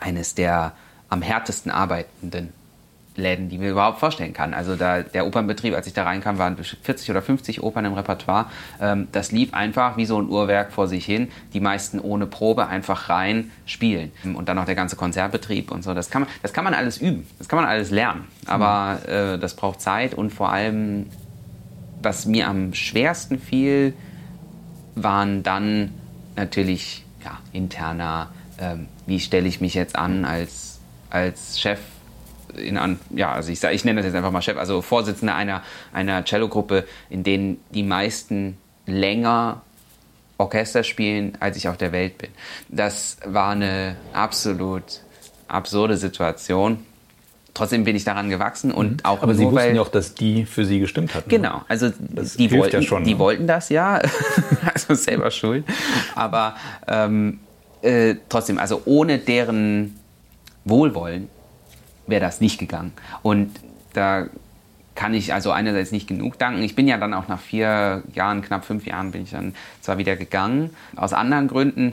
[0.00, 0.72] eines der
[1.08, 2.52] am härtesten arbeitenden
[3.16, 4.54] Läden, die mir überhaupt vorstellen kann.
[4.54, 8.46] Also da, der Opernbetrieb, als ich da reinkam, waren 40 oder 50 Opern im Repertoire.
[8.80, 11.28] Ähm, das lief einfach wie so ein Uhrwerk vor sich hin.
[11.54, 14.12] Die meisten ohne Probe einfach rein spielen.
[14.24, 15.94] Und dann noch der ganze Konzertbetrieb und so.
[15.94, 17.26] Das kann man, das kann man alles üben.
[17.38, 18.24] Das kann man alles lernen.
[18.46, 21.06] Aber äh, das braucht Zeit und vor allem,
[22.02, 23.94] was mir am schwersten fiel,
[24.94, 25.92] waren dann
[26.36, 30.75] natürlich ja, interner, ähm, wie stelle ich mich jetzt an als,
[31.10, 31.78] als Chef
[32.56, 35.62] in an, ja, also ich, ich nenne das jetzt einfach mal Chef, also Vorsitzender einer,
[35.92, 39.62] einer Cello-Gruppe, in denen die meisten länger
[40.38, 42.30] Orchester spielen, als ich auf der Welt bin.
[42.68, 45.00] Das war eine absolut
[45.48, 46.84] absurde Situation.
[47.54, 49.04] Trotzdem bin ich daran gewachsen und mhm.
[49.04, 51.30] auch Aber Sie wussten ja auch, dass die für Sie gestimmt hatten.
[51.30, 51.36] Ne?
[51.38, 53.18] Genau, also das die, wollten, ja schon, die ne?
[53.18, 54.00] wollten das ja,
[54.74, 55.64] also selber schuld.
[56.14, 57.40] Aber ähm,
[57.80, 59.94] äh, trotzdem, also ohne deren
[60.66, 61.28] Wohlwollen
[62.06, 62.92] wäre das nicht gegangen.
[63.22, 63.50] Und
[63.94, 64.26] da
[64.94, 66.62] kann ich also einerseits nicht genug danken.
[66.62, 69.98] Ich bin ja dann auch nach vier Jahren, knapp fünf Jahren, bin ich dann zwar
[69.98, 71.92] wieder gegangen, aus anderen Gründen,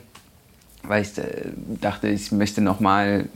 [0.83, 1.49] weil ich äh,
[1.81, 3.27] dachte, ich möchte noch mal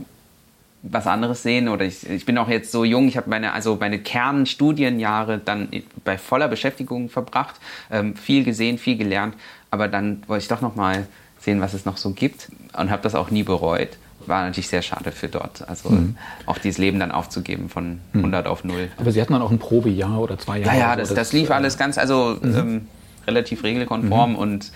[0.84, 3.76] was anderes sehen oder ich, ich bin auch jetzt so jung, ich habe meine, also
[3.80, 5.68] meine Kernstudienjahre dann
[6.06, 7.56] bei voller Beschäftigung verbracht,
[7.92, 9.36] ähm, viel gesehen, viel gelernt,
[9.70, 11.08] aber dann wollte ich doch noch mal
[11.40, 13.98] sehen, was es noch so gibt und habe das auch nie bereut
[14.28, 15.68] war natürlich sehr schade für dort.
[15.68, 16.18] Also mhm.
[16.46, 18.52] auch dieses Leben dann aufzugeben von 100 mhm.
[18.52, 18.90] auf 0.
[18.98, 20.78] Aber Sie hatten dann auch ein Probejahr oder zwei Jahre?
[20.78, 22.56] Ja, ja, das, das lief alles ganz, also mhm.
[22.56, 22.88] ähm,
[23.28, 24.36] relativ regelkonform mhm.
[24.38, 24.72] und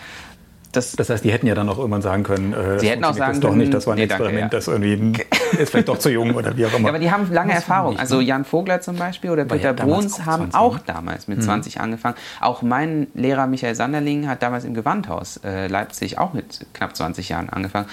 [0.71, 3.13] das, das, heißt, die hätten ja dann auch irgendwann sagen können, äh, Sie hätten auch
[3.13, 4.59] sagen das doch nicht, das war ein nee, Experiment, danke, ja.
[4.59, 5.21] das irgendwie
[5.59, 6.83] ist vielleicht doch zu jung oder wie auch immer.
[6.83, 7.99] Ja, aber die haben lange Erfahrung.
[7.99, 8.23] Also ne?
[8.23, 10.83] Jan Vogler zum Beispiel oder Peter Bruns haben auch ne?
[10.85, 11.43] damals mit mhm.
[11.43, 12.15] 20 angefangen.
[12.39, 17.29] Auch mein Lehrer Michael Sanderling hat damals im Gewandhaus äh, Leipzig auch mit knapp 20
[17.29, 17.87] Jahren angefangen.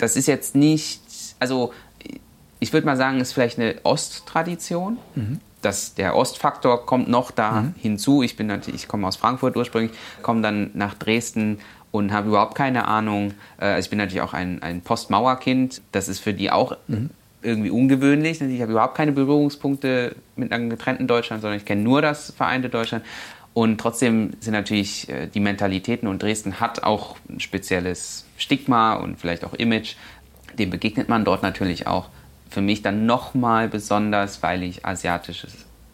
[0.00, 1.00] Das ist jetzt nicht,
[1.38, 1.72] also
[2.58, 4.98] ich würde mal sagen, ist vielleicht eine Osttradition.
[5.14, 7.74] Mhm das, der Ostfaktor kommt noch da mhm.
[7.76, 8.22] hinzu.
[8.22, 11.58] Ich bin natürlich, ich komme aus Frankfurt ursprünglich, komme dann nach Dresden
[11.90, 13.34] und habe überhaupt keine Ahnung.
[13.58, 15.82] Also ich bin natürlich auch ein, ein Postmauerkind.
[15.92, 17.10] Das ist für die auch mhm.
[17.42, 18.40] irgendwie ungewöhnlich.
[18.40, 22.68] Ich habe überhaupt keine Berührungspunkte mit einem getrennten Deutschland, sondern ich kenne nur das vereinte
[22.68, 23.04] Deutschland.
[23.52, 29.20] Und trotzdem sind natürlich äh, die Mentalitäten und Dresden hat auch ein spezielles Stigma und
[29.20, 29.94] vielleicht auch Image.
[30.58, 32.08] Dem begegnet man dort natürlich auch.
[32.48, 35.52] Für mich dann nochmal besonders, weil ich asiatisches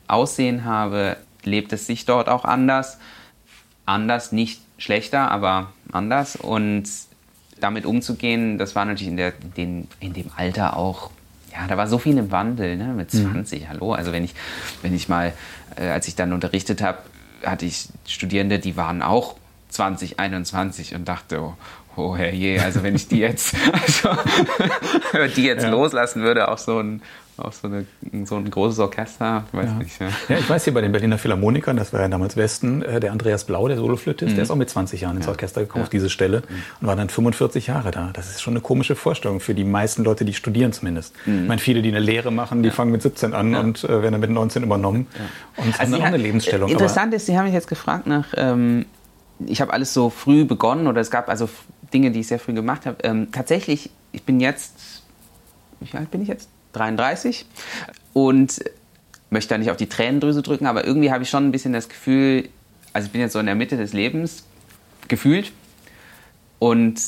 [0.09, 2.99] Aussehen habe, lebt es sich dort auch anders.
[3.85, 6.37] Anders, nicht schlechter, aber anders.
[6.37, 6.85] Und
[7.61, 11.11] damit umzugehen, das war natürlich in, der, den, in dem Alter auch,
[11.53, 12.95] ja, da war so viel im Wandel, ne?
[12.95, 13.69] mit 20, mhm.
[13.69, 13.93] hallo.
[13.93, 14.35] Also wenn ich,
[14.83, 15.33] wenn ich mal,
[15.77, 16.99] äh, als ich dann unterrichtet habe,
[17.45, 19.37] hatte ich Studierende, die waren auch
[19.71, 21.55] 20, 21 und dachte, oh,
[21.97, 24.09] oh herrje, also wenn ich die jetzt, also,
[25.37, 25.71] die jetzt ja.
[25.71, 27.03] loslassen würde auf so ein
[27.39, 27.85] auch so, eine,
[28.25, 29.75] so ein großes Orchester, ich weiß ja.
[29.75, 30.01] nicht.
[30.01, 30.09] Ja.
[30.29, 30.39] ja.
[30.39, 33.45] ich weiß hier bei den Berliner Philharmonikern, das war ja damals Westen, äh, der Andreas
[33.45, 34.37] Blau, der Soloflötist, mhm.
[34.37, 36.55] der ist auch mit 20 Jahren ins Orchester gekommen auf diese Stelle mhm.
[36.81, 38.11] und war dann 45 Jahre da.
[38.13, 41.15] Das ist schon eine komische Vorstellung für die meisten Leute, die studieren zumindest.
[41.27, 41.43] Mhm.
[41.43, 44.13] Ich meine, viele, die eine Lehre machen, die fangen mit 17 an und äh, werden
[44.13, 45.07] dann mit 19 übernommen
[45.57, 46.71] und also haben dann auch eine Lebensstellung.
[46.71, 48.87] Interessant ist, Sie haben mich jetzt gefragt nach, ähm,
[49.45, 51.49] ich habe alles so früh begonnen oder es gab also
[51.93, 53.03] Dinge, die ich sehr früh gemacht habe.
[53.05, 55.03] Ähm, tatsächlich, ich bin jetzt,
[55.81, 56.49] wie alt bin ich jetzt?
[56.73, 57.47] 33
[58.13, 58.63] und
[59.31, 61.89] möchte da nicht auf die Tränendrüse drücken, aber irgendwie habe ich schon ein bisschen das
[61.89, 62.49] Gefühl,
[62.93, 64.45] also ich bin jetzt so in der Mitte des Lebens
[65.09, 65.53] gefühlt
[66.59, 67.01] und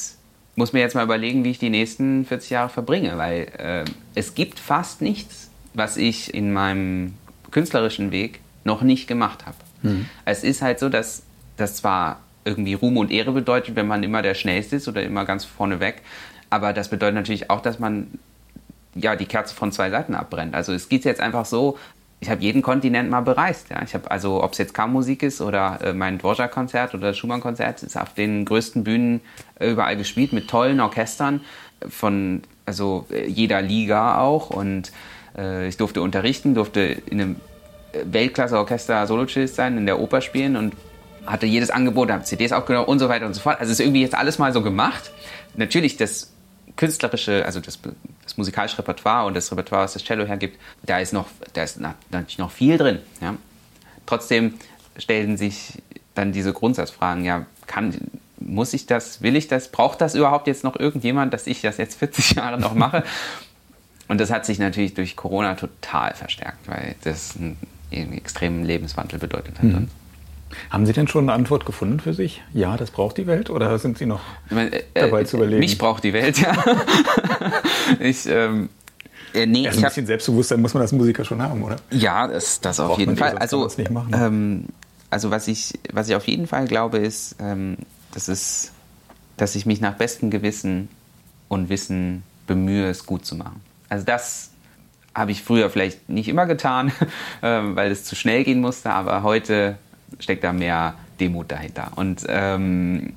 [0.57, 4.35] muss mir jetzt mal überlegen, wie ich die nächsten 40 Jahre verbringe, weil äh, es
[4.35, 7.15] gibt fast nichts, was ich in meinem
[7.51, 9.57] künstlerischen Weg noch nicht gemacht habe.
[9.83, 10.07] Mhm.
[10.25, 11.23] Es ist halt so, dass
[11.57, 15.25] das zwar irgendwie Ruhm und Ehre bedeutet, wenn man immer der Schnellste ist oder immer
[15.25, 16.03] ganz vorne weg,
[16.51, 18.09] aber das bedeutet natürlich auch, dass man
[18.95, 20.55] ja, die Kerze von zwei Seiten abbrennt.
[20.55, 21.79] Also es geht jetzt einfach so,
[22.21, 23.71] ich habe jeden Kontinent mal bereist.
[23.71, 23.81] Ja.
[23.85, 27.97] Ich habe also, ob es jetzt Kammermusik ist oder äh, mein Dvorak-Konzert oder Schumann-Konzert, ist
[27.97, 29.21] auf den größten Bühnen
[29.61, 31.43] überall gespielt mit tollen Orchestern
[31.89, 34.91] von also äh, jeder Liga auch und
[35.37, 37.37] äh, ich durfte unterrichten, durfte in einem
[37.93, 40.75] äh, Weltklasse-Orchester Solo-Cellist sein, in der Oper spielen und
[41.29, 43.61] hatte jedes Angebot, habe CDs aufgenommen und so weiter und so fort.
[43.61, 45.11] Also ist irgendwie jetzt alles mal so gemacht.
[45.57, 46.33] Natürlich das
[46.77, 47.79] künstlerische, also das,
[48.23, 51.81] das musikalische Repertoire und das Repertoire, was das Cello hergibt, da ist noch, da ist
[51.81, 53.01] natürlich noch viel drin.
[53.21, 53.35] Ja.
[54.07, 54.55] Trotzdem
[54.97, 55.83] stellen sich
[56.15, 57.95] dann diese Grundsatzfragen, ja, kann,
[58.39, 61.77] muss ich das, will ich das, braucht das überhaupt jetzt noch irgendjemand, dass ich das
[61.77, 63.05] jetzt 40 Jahre noch mache?
[64.07, 67.59] Und das hat sich natürlich durch Corona total verstärkt, weil das einen,
[67.93, 69.65] einen extremen Lebenswandel bedeutet hat.
[69.65, 69.89] Mhm.
[70.71, 72.43] Haben Sie denn schon eine Antwort gefunden für sich?
[72.53, 73.51] Ja, das braucht die Welt?
[73.51, 75.61] Oder sind Sie noch meine, äh, dabei zu überlegen?
[75.61, 76.53] Mich braucht die Welt, ja.
[78.01, 78.69] ich, ähm,
[79.35, 81.77] äh, nee, ja, so ein bisschen Selbstbewusstsein muss man als Musiker schon haben, oder?
[81.91, 83.37] Ja, das, das auf jeden Fall.
[83.39, 83.69] Also,
[84.13, 84.67] ähm,
[85.11, 87.77] also was ich, was ich auf jeden Fall glaube, ist, ähm,
[88.13, 88.73] das ist,
[89.37, 90.89] dass ich mich nach bestem Gewissen
[91.49, 93.61] und Wissen bemühe, es gut zu machen.
[93.89, 94.51] Also das
[95.15, 96.93] habe ich früher vielleicht nicht immer getan,
[97.43, 99.77] ähm, weil es zu schnell gehen musste, aber heute
[100.19, 101.93] steckt da mehr Demut dahinter.
[101.97, 103.13] Und ähm,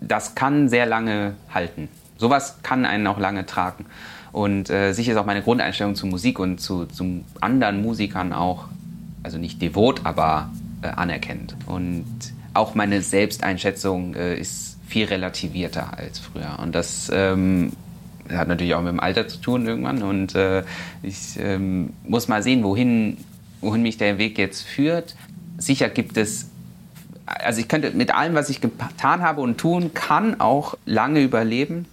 [0.00, 1.88] das kann sehr lange halten.
[2.16, 3.86] Sowas kann einen auch lange tragen.
[4.32, 8.66] Und äh, sicher ist auch meine Grundeinstellung zu Musik und zu, zu anderen Musikern auch,
[9.22, 10.50] also nicht devot, aber
[10.82, 11.56] äh, anerkennend.
[11.66, 12.06] Und
[12.52, 16.58] auch meine Selbsteinschätzung äh, ist viel relativierter als früher.
[16.60, 17.72] Und das ähm,
[18.28, 20.02] hat natürlich auch mit dem Alter zu tun irgendwann.
[20.02, 20.62] Und äh,
[21.02, 23.18] ich ähm, muss mal sehen, wohin,
[23.60, 25.14] wohin mich der Weg jetzt führt
[25.66, 26.48] sicher gibt es,
[27.26, 31.86] also ich könnte mit allem, was ich getan habe und tun kann, auch lange überleben.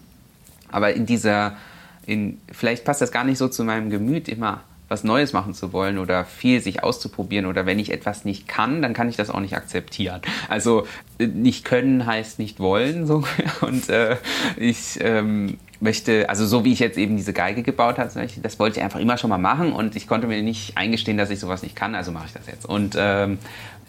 [0.70, 1.58] Aber in dieser,
[2.06, 5.72] in, vielleicht passt das gar nicht so zu meinem Gemüt, immer was Neues machen zu
[5.72, 9.30] wollen oder viel sich auszuprobieren oder wenn ich etwas nicht kann, dann kann ich das
[9.30, 10.22] auch nicht akzeptieren.
[10.50, 10.86] Also
[11.18, 13.24] äh, nicht können heißt nicht wollen so
[13.62, 14.18] und äh,
[14.58, 18.10] ich ähm, möchte, also so wie ich jetzt eben diese Geige gebaut habe,
[18.42, 21.30] das wollte ich einfach immer schon mal machen und ich konnte mir nicht eingestehen, dass
[21.30, 22.66] ich sowas nicht kann, also mache ich das jetzt.
[22.66, 23.40] Und ähm,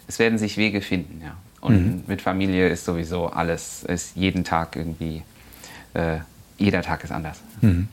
[0.07, 1.35] es werden sich Wege finden, ja.
[1.61, 2.03] Und mhm.
[2.07, 5.23] mit Familie ist sowieso alles, ist jeden Tag irgendwie,
[5.93, 6.17] äh,
[6.57, 7.39] jeder Tag ist anders.
[7.61, 7.87] Mhm.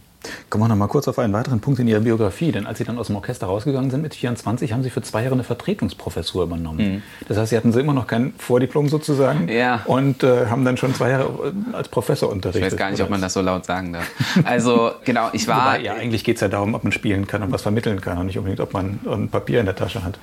[0.48, 2.52] Kommen wir noch mal kurz auf einen weiteren Punkt in Ihrer Biografie.
[2.52, 5.22] Denn als Sie dann aus dem Orchester rausgegangen sind mit 24, haben Sie für zwei
[5.22, 6.94] Jahre eine Vertretungsprofessur übernommen.
[6.94, 7.02] Mhm.
[7.28, 9.82] Das heißt, Sie hatten Sie immer noch kein Vordiplom sozusagen ja.
[9.86, 12.66] und äh, haben dann schon zwei Jahre äh, als Professor unterrichtet.
[12.66, 14.10] Ich weiß gar nicht, ob man das so laut sagen darf.
[14.44, 15.66] Also genau, ich war...
[15.66, 18.18] Wobei, ja, eigentlich geht es ja darum, ob man spielen kann und was vermitteln kann
[18.18, 20.18] und nicht unbedingt, ob man ein Papier in der Tasche hat.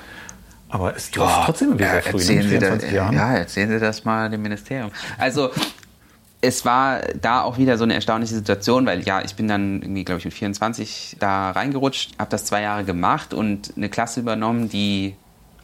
[0.70, 2.80] Aber es ist trotzdem wieder ja, früh, erzählen ne?
[2.80, 3.16] Sie da, Jahren.
[3.16, 4.92] Ja, erzählen Sie das mal dem Ministerium.
[5.18, 5.52] Also
[6.42, 10.04] es war da auch wieder so eine erstaunliche Situation, weil ja, ich bin dann irgendwie,
[10.04, 14.70] glaube ich, mit 24 da reingerutscht, habe das zwei Jahre gemacht und eine Klasse übernommen,
[14.70, 15.16] die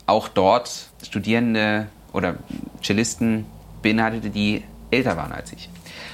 [0.08, 2.36] auch dort Studierende oder
[2.82, 3.46] Cellisten
[3.82, 5.70] beinhaltete, die älter waren als ich.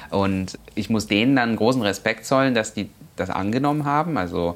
[0.09, 4.17] Und ich muss denen dann großen Respekt zollen, dass die das angenommen haben.
[4.17, 4.55] Also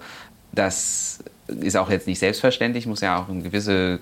[0.52, 4.00] das ist auch jetzt nicht selbstverständlich, muss ja auch eine gewisse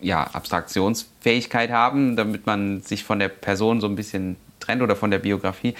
[0.00, 5.10] ja, Abstraktionsfähigkeit haben, damit man sich von der Person so ein bisschen trennt oder von
[5.10, 5.74] der Biografie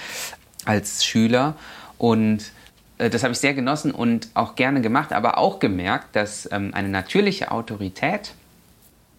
[0.65, 1.55] als Schüler.
[1.99, 2.53] Und
[2.99, 6.73] äh, das habe ich sehr genossen und auch gerne gemacht, aber auch gemerkt, dass ähm,
[6.75, 8.35] eine natürliche Autorität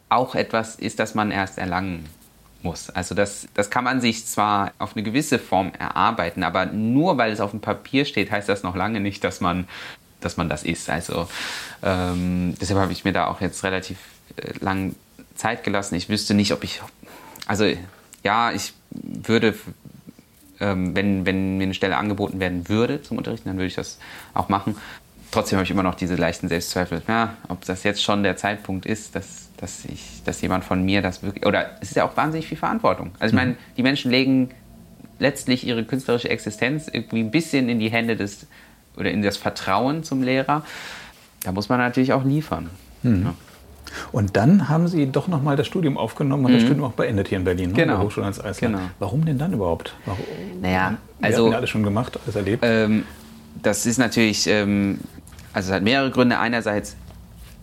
[0.09, 2.05] auch etwas ist, das man erst erlangen
[2.61, 2.89] muss.
[2.89, 7.31] Also das, das kann man sich zwar auf eine gewisse Form erarbeiten, aber nur weil
[7.31, 9.67] es auf dem Papier steht, heißt das noch lange nicht, dass man,
[10.21, 10.89] dass man das ist.
[10.89, 11.27] Also
[11.83, 13.97] ähm, deshalb habe ich mir da auch jetzt relativ
[14.37, 14.95] äh, lang
[15.35, 15.95] Zeit gelassen.
[15.95, 16.81] Ich wüsste nicht, ob ich,
[17.45, 17.65] also
[18.23, 18.73] ja, ich
[19.03, 19.55] würde,
[20.59, 23.99] ähm, wenn, wenn mir eine Stelle angeboten werden würde zum Unterrichten, dann würde ich das
[24.33, 24.75] auch machen.
[25.31, 28.85] trotzdem habe ich immer noch diese leichten Selbstzweifel, ja, ob das jetzt schon der Zeitpunkt
[28.85, 31.45] ist, dass, dass, ich, dass jemand von mir das wirklich.
[31.45, 33.11] Oder es ist ja auch wahnsinnig viel Verantwortung.
[33.19, 33.49] Also ich mhm.
[33.49, 34.51] meine, die Menschen legen
[35.19, 38.47] letztlich ihre künstlerische Existenz irgendwie ein bisschen in die Hände des
[38.97, 40.63] oder in das Vertrauen zum Lehrer.
[41.43, 42.69] Da muss man natürlich auch liefern.
[43.03, 43.23] Mhm.
[43.23, 43.33] Ja.
[44.11, 46.55] Und dann haben Sie doch nochmal das Studium aufgenommen und mhm.
[46.55, 47.75] das Studium auch beendet hier in Berlin, ne?
[47.75, 47.93] genau.
[47.93, 48.69] der Hochschule als Eisler.
[48.69, 48.79] Genau.
[48.99, 49.95] Warum denn dann überhaupt?
[50.05, 50.23] Warum?
[50.61, 51.45] Naja, also.
[51.45, 52.63] Wir haben alles schon gemacht, alles erlebt.
[52.65, 53.03] Ähm,
[53.61, 54.99] das ist natürlich, ähm,
[55.53, 56.39] also es hat mehrere Gründe.
[56.39, 56.95] Einerseits,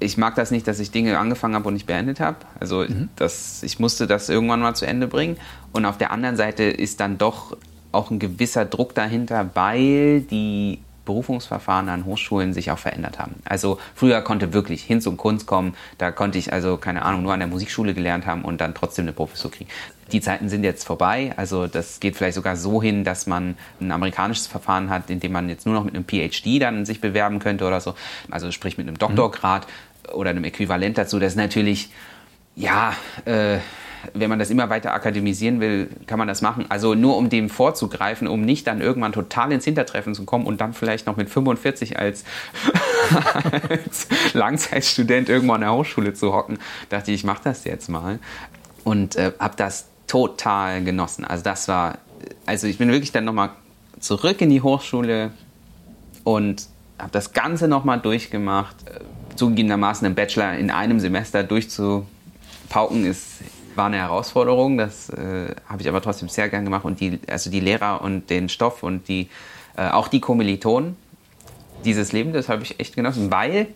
[0.01, 2.39] ich mag das nicht, dass ich Dinge angefangen habe und nicht beendet habe.
[2.59, 3.09] Also mhm.
[3.17, 5.37] das, ich musste das irgendwann mal zu Ende bringen.
[5.73, 7.57] Und auf der anderen Seite ist dann doch
[7.93, 13.37] auch ein gewisser Druck dahinter, weil die Berufungsverfahren an Hochschulen sich auch verändert haben.
[13.45, 17.33] Also früher konnte wirklich Hinz und Kunst kommen, da konnte ich also, keine Ahnung, nur
[17.33, 19.71] an der Musikschule gelernt haben und dann trotzdem eine Professur kriegen.
[20.13, 23.91] Die Zeiten sind jetzt vorbei, also das geht vielleicht sogar so hin, dass man ein
[23.91, 27.39] amerikanisches Verfahren hat, in dem man jetzt nur noch mit einem PhD dann sich bewerben
[27.39, 27.95] könnte oder so,
[28.31, 30.15] also sprich mit einem Doktorgrad mhm.
[30.15, 31.19] oder einem Äquivalent dazu.
[31.19, 31.91] Das ist natürlich,
[32.55, 33.59] ja, äh,
[34.15, 36.67] wenn man das immer weiter akademisieren will, kann man das machen.
[36.69, 40.61] Also nur um dem vorzugreifen, um nicht dann irgendwann total ins Hintertreffen zu kommen und
[40.61, 42.25] dann vielleicht noch mit 45 als,
[43.69, 48.19] als Langzeitstudent irgendwo an der Hochschule zu hocken, dachte ich, ich mache das jetzt mal.
[48.85, 51.25] Und äh, habe das total genossen.
[51.25, 51.99] Also das war,
[52.47, 53.51] also ich bin wirklich dann nochmal
[54.01, 55.31] zurück in die Hochschule
[56.25, 56.67] und
[56.99, 58.77] habe das Ganze nochmal durchgemacht.
[58.89, 59.01] Äh,
[59.37, 63.41] zugegebenermaßen einen Bachelor in einem Semester durchzupauken ist
[63.77, 67.51] war eine Herausforderung, das äh, habe ich aber trotzdem sehr gern gemacht und die, also
[67.51, 69.29] die Lehrer und den Stoff und die,
[69.77, 70.97] äh, auch die Kommilitonen,
[71.85, 73.69] dieses Leben, das habe ich echt genossen, weil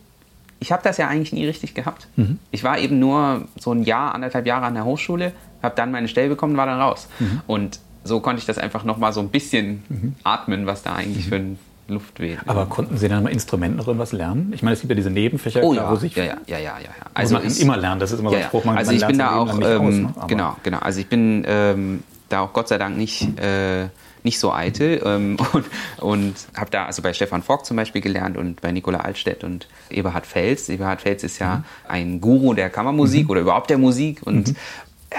[0.61, 2.09] ich habe das ja eigentlich nie richtig gehabt.
[2.17, 2.39] Mhm.
[2.51, 5.33] Ich war eben nur so ein Jahr, anderthalb Jahre an der Hochschule,
[5.63, 7.09] habe dann meine Stelle bekommen, war dann raus.
[7.19, 7.43] Mhm.
[7.47, 10.15] Und so konnte ich das einfach nochmal so ein bisschen mhm.
[10.23, 12.39] atmen, was da eigentlich für ein Luft weht.
[12.47, 14.53] Aber konnten Sie dann mal Instrumenten drin was lernen?
[14.55, 15.91] Ich meine, es gibt ja diese Nebenfächer, oh, klar, ja.
[15.93, 16.89] wo sich ja, ja, ja, ja, ja.
[17.15, 18.65] Also man kann immer lernen, das ist immer so ein Spruch.
[18.65, 20.15] Man, also man ich bin da auch, ähm, aus, ne?
[20.27, 20.79] genau, genau.
[20.79, 23.89] Also ich bin ähm, da auch Gott sei Dank nicht, äh,
[24.25, 25.67] nicht so eitel ähm, und,
[25.99, 29.69] und habe da also bei Stefan Vogt zum Beispiel gelernt und bei Nicola Altstedt und
[29.91, 30.69] Eberhard Fels.
[30.69, 31.65] Eberhard Fels ist ja mhm.
[31.89, 33.31] ein Guru der Kammermusik mhm.
[33.31, 34.57] oder überhaupt der Musik und mhm.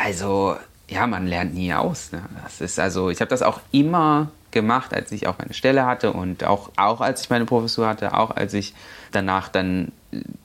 [0.06, 0.58] also
[0.90, 2.12] ja, man lernt nie aus.
[2.12, 2.22] Ne?
[2.44, 4.32] Das ist also, ich habe das auch immer
[4.62, 8.14] gemacht, als ich auch meine Stelle hatte und auch, auch als ich meine Professur hatte,
[8.18, 8.74] auch als ich
[9.12, 9.92] danach dann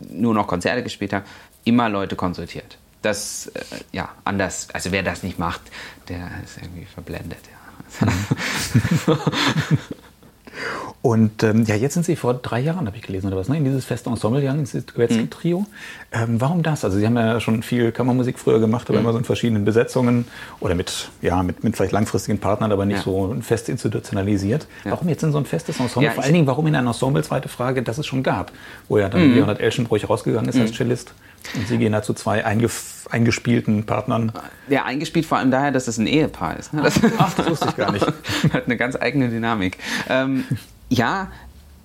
[0.00, 1.24] nur noch Konzerte gespielt habe,
[1.64, 2.78] immer Leute konsultiert.
[3.00, 3.60] Das, äh,
[3.92, 5.62] ja, anders, also wer das nicht macht,
[6.08, 7.40] der ist irgendwie verblendet.
[8.00, 8.08] Ja.
[11.02, 13.56] Und ähm, ja, jetzt sind Sie vor drei Jahren, habe ich gelesen, oder was, ne?
[13.56, 15.60] in dieses feste Ensemble gegangen, dieses Duetzky-Trio.
[15.60, 15.66] Mhm.
[16.12, 16.84] Ähm, warum das?
[16.84, 19.06] Also Sie haben ja schon viel Kammermusik früher gemacht, aber mhm.
[19.06, 20.26] immer so in verschiedenen Besetzungen
[20.60, 23.02] oder mit, ja, mit, mit vielleicht langfristigen Partnern, aber nicht ja.
[23.02, 24.68] so fest institutionalisiert.
[24.84, 24.92] Ja.
[24.92, 26.08] Warum jetzt in so ein festes Ensemble?
[26.08, 28.52] Ja, Vor allen Dingen, warum in ein Ensemble, zweite Frage, das es schon gab,
[28.88, 29.34] wo ja dann mhm.
[29.34, 30.76] Leonhard Elschenbruch rausgegangen ist als mhm.
[30.76, 31.14] Cellist.
[31.56, 34.30] Und Sie gehen da zu zwei eingespielten Partnern.
[34.68, 36.72] Ja, eingespielt vor allem daher, dass es ein Ehepaar ist.
[36.72, 36.82] Ne?
[36.82, 38.06] Das, Ach, das wusste ich gar nicht.
[38.52, 39.78] Hat eine ganz eigene Dynamik.
[40.08, 40.44] Ähm,
[40.92, 41.28] ja,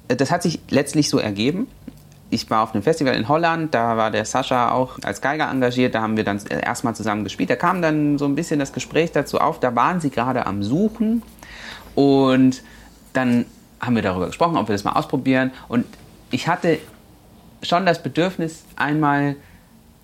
[0.07, 1.67] das hat sich letztlich so ergeben.
[2.29, 5.95] Ich war auf einem Festival in Holland, da war der Sascha auch als Geiger engagiert,
[5.95, 7.49] da haben wir dann erstmal zusammen gespielt.
[7.49, 10.61] Da kam dann so ein bisschen das Gespräch dazu auf, da waren sie gerade am
[10.61, 11.23] Suchen
[11.95, 12.63] und
[13.13, 13.45] dann
[13.79, 15.85] haben wir darüber gesprochen, ob wir das mal ausprobieren und
[16.31, 16.79] ich hatte
[17.63, 19.37] schon das Bedürfnis, einmal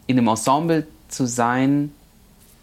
[0.07, 1.91] in einem Ensemble zu sein,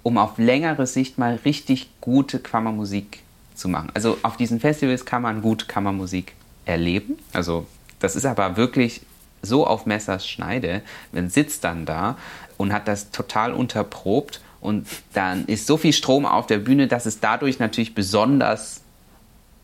[0.03, 3.23] um auf längere Sicht mal richtig gute Kammermusik
[3.61, 3.91] zu machen.
[3.95, 6.35] Also auf diesen Festivals kann man gut Kammermusik
[6.65, 7.19] erleben.
[7.33, 7.67] Also
[8.01, 9.03] das ist aber wirklich
[9.43, 10.83] so auf Messers Schneide.
[11.13, 12.17] Man sitzt dann da
[12.57, 17.07] und hat das total unterprobt und dann ist so viel Strom auf der Bühne, dass
[17.07, 18.83] es dadurch natürlich besonders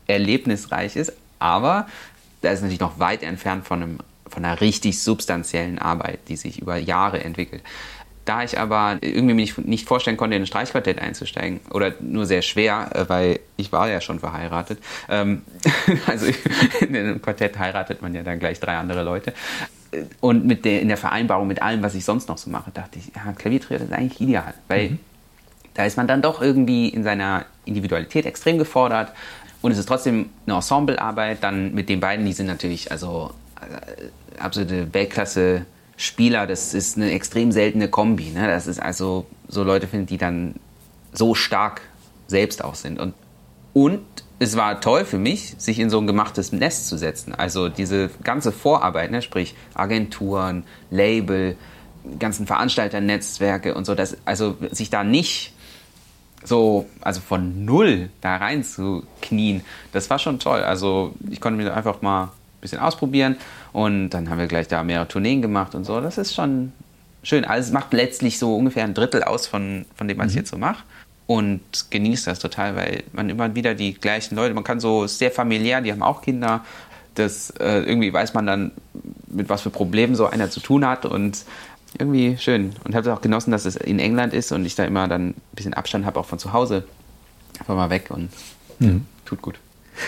[0.07, 1.13] erlebnisreich ist.
[1.39, 1.87] Aber
[2.41, 6.59] da ist natürlich noch weit entfernt von, einem, von einer richtig substanziellen Arbeit, die sich
[6.59, 7.61] über Jahre entwickelt.
[8.27, 12.41] Da ich aber irgendwie mir nicht, vorstellen konnte, in ein Streichquartett einzusteigen, oder nur sehr
[12.41, 14.79] schwer, äh, weil ich war ja schon verheiratet.
[15.07, 15.43] Ähm,
[16.07, 16.25] also
[16.81, 19.31] in einem Quartett heiratet man ja dann gleich drei andere Leute.
[20.19, 22.99] Und mit der, in der Vereinbarung mit allem, was ich sonst noch so mache, dachte
[22.99, 24.99] ich, ja, Klaviertrio ist eigentlich ideal, weil mhm.
[25.73, 29.13] da ist man dann doch irgendwie in seiner Individualität extrem gefordert
[29.61, 31.41] und es ist trotzdem eine Ensemblearbeit.
[31.41, 35.65] Dann mit den beiden, die sind natürlich also äh, absolute Weltklasse
[35.97, 38.29] Spieler, das ist eine extrem seltene Kombi.
[38.29, 38.47] Ne?
[38.47, 40.55] Das ist also so Leute finden, die dann
[41.11, 41.81] so stark
[42.27, 42.99] selbst auch sind.
[42.99, 43.15] Und,
[43.73, 44.03] und
[44.39, 47.33] es war toll für mich, sich in so ein gemachtes Nest zu setzen.
[47.33, 49.23] Also diese ganze Vorarbeit, ne?
[49.23, 51.57] sprich Agenturen, Label,
[52.19, 55.53] ganzen Veranstalternetzwerke und so, dass, also sich da nicht
[56.43, 60.61] so, also von null da rein zu knien, das war schon toll.
[60.61, 62.31] Also ich konnte mir einfach mal
[62.67, 63.37] bisschen ausprobieren.
[63.73, 66.01] Und dann haben wir gleich da mehrere Tourneen gemacht und so.
[66.01, 66.73] Das ist schon
[67.23, 67.45] schön.
[67.45, 70.29] Also es macht letztlich so ungefähr ein Drittel aus von, von dem, was mhm.
[70.29, 70.83] ich jetzt so mache.
[71.25, 75.29] Und genießt das total, weil man immer wieder die gleichen Leute, man kann so sehr
[75.29, 76.63] familiär, die haben auch Kinder.
[77.15, 78.71] Das äh, irgendwie weiß man dann,
[79.27, 81.43] mit was für Problemen so einer zu tun hat und
[81.99, 82.73] irgendwie schön.
[82.85, 85.35] Und habe auch genossen, dass es in England ist und ich da immer dann ein
[85.53, 86.85] bisschen Abstand habe, auch von zu Hause.
[87.59, 88.29] Einfach mal weg und
[88.79, 89.05] mhm.
[89.25, 89.59] tut gut.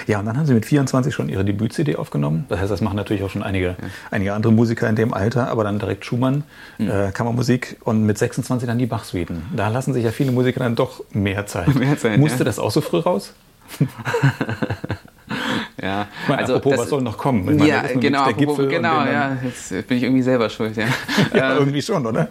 [0.07, 2.45] Ja, und dann haben Sie mit 24 schon Ihre Debüt-CD aufgenommen.
[2.49, 3.75] Das heißt, das machen natürlich auch schon einige, ja.
[4.11, 6.43] einige andere Musiker in dem Alter, aber dann direkt Schumann,
[6.77, 6.89] mhm.
[6.89, 9.43] äh, Kammermusik und mit 26 dann die Bach-Suiten.
[9.55, 11.73] Da lassen sich ja viele Musiker dann doch mehr Zeit.
[11.79, 12.45] Mehr Zeit Musste ja.
[12.45, 13.33] das auch so früh raus?
[15.81, 17.45] ja, meine, also apropos, das, was soll noch kommen?
[17.45, 20.75] Meine, ja, genau, apropos, genau, ja, jetzt bin ich irgendwie selber schuld.
[20.75, 20.87] Ja,
[21.33, 22.29] ja irgendwie schon, oder?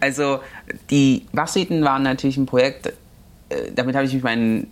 [0.00, 0.40] Also
[0.90, 2.92] die Bach-Suiten waren natürlich ein Projekt, äh,
[3.74, 4.66] damit habe ich mich meinen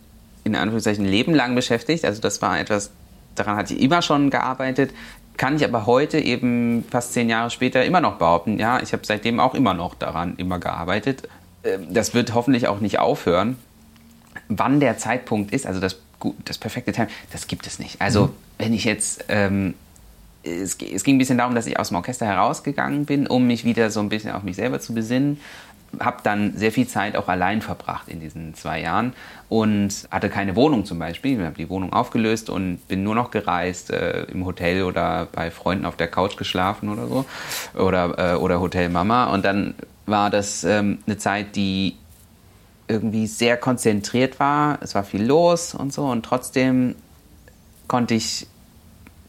[0.44, 2.04] in Anführungszeichen Leben lang beschäftigt.
[2.04, 2.90] Also das war etwas,
[3.34, 4.92] daran hatte ich immer schon gearbeitet.
[5.36, 9.04] Kann ich aber heute eben fast zehn Jahre später immer noch behaupten, ja, ich habe
[9.04, 11.28] seitdem auch immer noch daran immer gearbeitet.
[11.64, 13.56] Ähm, das wird hoffentlich auch nicht aufhören.
[14.48, 15.98] Wann der Zeitpunkt ist, also das,
[16.44, 18.00] das perfekte Time, das gibt es nicht.
[18.00, 18.30] Also mhm.
[18.58, 19.74] wenn ich jetzt, ähm,
[20.42, 23.64] es, es ging ein bisschen darum, dass ich aus dem Orchester herausgegangen bin, um mich
[23.64, 25.40] wieder so ein bisschen auf mich selber zu besinnen
[26.00, 29.12] habe dann sehr viel Zeit auch allein verbracht in diesen zwei Jahren
[29.48, 31.38] und hatte keine Wohnung zum Beispiel.
[31.38, 35.50] Ich habe die Wohnung aufgelöst und bin nur noch gereist, äh, im Hotel oder bei
[35.50, 37.24] Freunden auf der Couch geschlafen oder so
[37.74, 39.26] oder, äh, oder Hotel Mama.
[39.32, 39.74] Und dann
[40.06, 41.96] war das ähm, eine Zeit, die
[42.88, 44.78] irgendwie sehr konzentriert war.
[44.80, 46.94] Es war viel los und so und trotzdem
[47.86, 48.46] konnte ich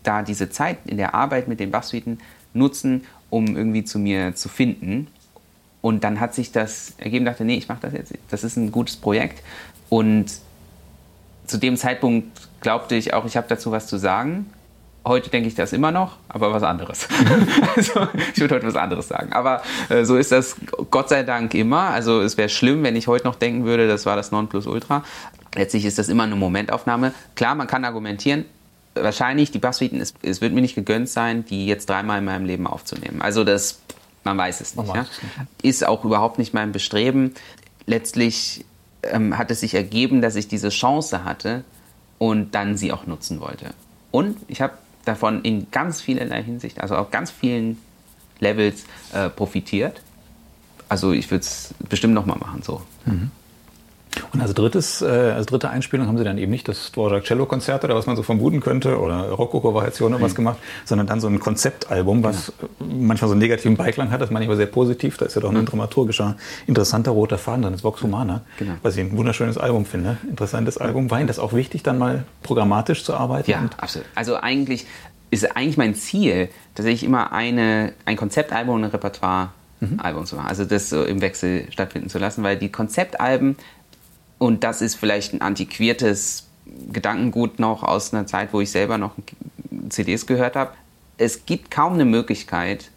[0.03, 2.19] da diese Zeit in der Arbeit mit den Bachsuiten
[2.53, 5.07] nutzen, um irgendwie zu mir zu finden
[5.83, 8.13] und dann hat sich das ergeben, dachte, nee, ich mache das jetzt.
[8.31, 9.43] Das ist ein gutes Projekt.
[9.89, 10.27] Und
[11.45, 14.49] zu dem Zeitpunkt glaubte ich auch, ich habe dazu was zu sagen.
[15.05, 17.09] Heute denke ich das immer noch, aber was anderes.
[17.75, 19.33] also, ich würde heute was anderes sagen.
[19.33, 20.55] Aber äh, so ist das
[20.89, 21.89] Gott sei Dank immer.
[21.89, 25.03] Also es wäre schlimm, wenn ich heute noch denken würde, das war das Nonplusultra.
[25.53, 27.13] Letztlich ist das immer eine Momentaufnahme.
[27.35, 28.45] Klar, man kann argumentieren,
[28.95, 32.45] wahrscheinlich die Basssuiten, es, es wird mir nicht gegönnt sein, die jetzt dreimal in meinem
[32.45, 33.21] Leben aufzunehmen.
[33.21, 33.81] Also das
[34.23, 34.93] man weiß es nicht.
[34.93, 35.05] Ja?
[35.61, 37.33] Ist auch überhaupt nicht mein Bestreben.
[37.85, 38.65] Letztlich
[39.03, 41.63] ähm, hat es sich ergeben, dass ich diese Chance hatte
[42.17, 43.73] und dann sie auch nutzen wollte.
[44.11, 44.73] Und ich habe
[45.05, 47.77] davon in ganz vielerlei Hinsicht, also auf ganz vielen
[48.39, 50.01] Levels äh, profitiert.
[50.87, 52.81] Also ich würde es bestimmt nochmal machen so.
[53.05, 53.31] Mhm.
[54.31, 57.45] Und als, drittes, äh, als dritte Einspielung haben sie dann eben nicht das Dvorak Cello
[57.45, 60.23] Konzert oder was man so vermuten könnte oder Rokoko-Variation oder mhm.
[60.23, 62.93] was gemacht, sondern dann so ein Konzeptalbum, was genau.
[62.93, 65.17] manchmal so einen negativen Beiklang hat, das aber sehr positiv.
[65.17, 65.65] Da ist ja doch ein mhm.
[65.65, 66.35] dramaturgischer,
[66.67, 68.73] interessanter roter Faden drin, das Vox Humana, genau.
[68.81, 70.17] was ich ein wunderschönes Album finde.
[70.27, 71.09] Interessantes Album.
[71.11, 73.49] War Ihnen das auch wichtig, dann mal programmatisch zu arbeiten?
[73.49, 74.07] Ja, absolut.
[74.15, 74.85] Also eigentlich
[75.31, 79.49] ist eigentlich mein Ziel, dass ich immer eine, ein Konzeptalbum und ein Repertoire
[79.97, 80.47] Album zu machen.
[80.47, 83.57] Also das so im Wechsel stattfinden zu lassen, weil die Konzeptalben
[84.43, 86.49] und das ist vielleicht ein antiquiertes
[86.91, 89.13] Gedankengut noch aus einer Zeit, wo ich selber noch
[89.87, 90.73] CDs gehört habe.
[91.17, 92.89] Es gibt kaum eine Möglichkeit,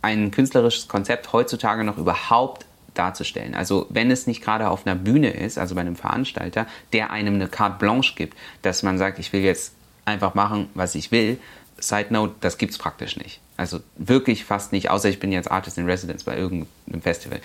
[0.00, 2.64] ein künstlerisches Konzept heutzutage noch überhaupt
[2.94, 3.54] darzustellen.
[3.54, 7.34] Also wenn es nicht gerade auf einer Bühne ist, also bei einem Veranstalter, der einem
[7.34, 9.74] eine Carte Blanche gibt, dass man sagt, ich will jetzt
[10.06, 11.38] einfach machen, was ich will.
[11.78, 13.40] Side Note, das gibt es praktisch nicht.
[13.58, 17.42] Also wirklich fast nicht, außer ich bin jetzt Artist in Residence bei irgendeinem Festival.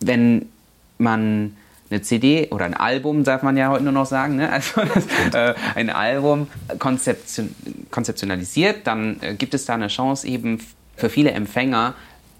[0.00, 0.50] Wenn
[0.98, 1.56] man
[1.90, 4.50] eine CD oder ein Album, darf man ja heute nur noch sagen, ne?
[4.52, 7.54] also das, äh, ein Album konzeption
[7.90, 10.60] konzeptionalisiert, dann äh, gibt es da eine Chance eben
[10.96, 11.94] für viele Empfänger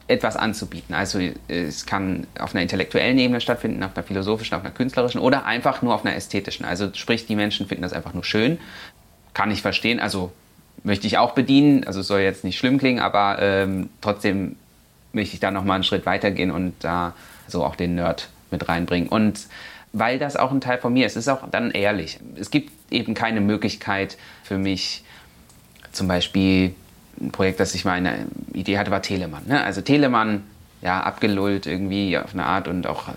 [0.09, 0.95] etwas anzubieten.
[0.95, 5.45] Also es kann auf einer intellektuellen Ebene stattfinden, auf einer philosophischen, auf einer künstlerischen oder
[5.45, 6.65] einfach nur auf einer ästhetischen.
[6.65, 8.59] Also sprich, die Menschen finden das einfach nur schön.
[9.35, 10.33] Kann ich verstehen, also
[10.83, 14.57] möchte ich auch bedienen, also es soll jetzt nicht schlimm klingen, aber ähm, trotzdem
[15.13, 17.15] möchte ich da nochmal einen Schritt weitergehen und da
[17.47, 19.09] so auch den Nerd mit reinbringen.
[19.09, 19.47] Und
[19.93, 22.19] weil das auch ein Teil von mir ist, ist auch dann ehrlich.
[22.37, 25.05] Es gibt eben keine Möglichkeit für mich,
[25.93, 26.75] zum Beispiel
[27.21, 29.47] ein Projekt, das ich mal eine Idee hatte, war Telemann.
[29.47, 29.63] Ne?
[29.63, 30.45] Also Telemann,
[30.83, 33.13] ja, abgelullt irgendwie auf eine Art und auch äh,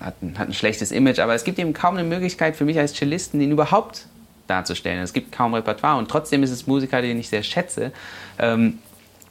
[0.00, 2.78] hat ein, hat ein schlechtes Image, aber es gibt eben kaum eine Möglichkeit für mich
[2.78, 4.06] als Cellisten, ihn überhaupt
[4.46, 5.00] darzustellen.
[5.00, 7.92] Es gibt kaum Repertoire und trotzdem ist es Musiker, den ich sehr schätze.
[8.38, 8.78] Ähm,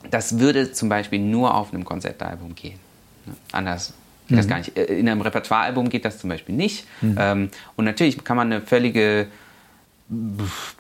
[0.10, 2.80] das würde zum Beispiel nur auf einem Konzertalbum gehen.
[3.26, 3.34] Ne?
[3.52, 3.94] Anders
[4.38, 4.50] weiß mhm.
[4.50, 6.86] gar nicht, äh, in einem Repertoirealbum geht das zum Beispiel nicht.
[7.02, 7.16] Mhm.
[7.20, 9.28] Ähm, und natürlich kann man eine völlige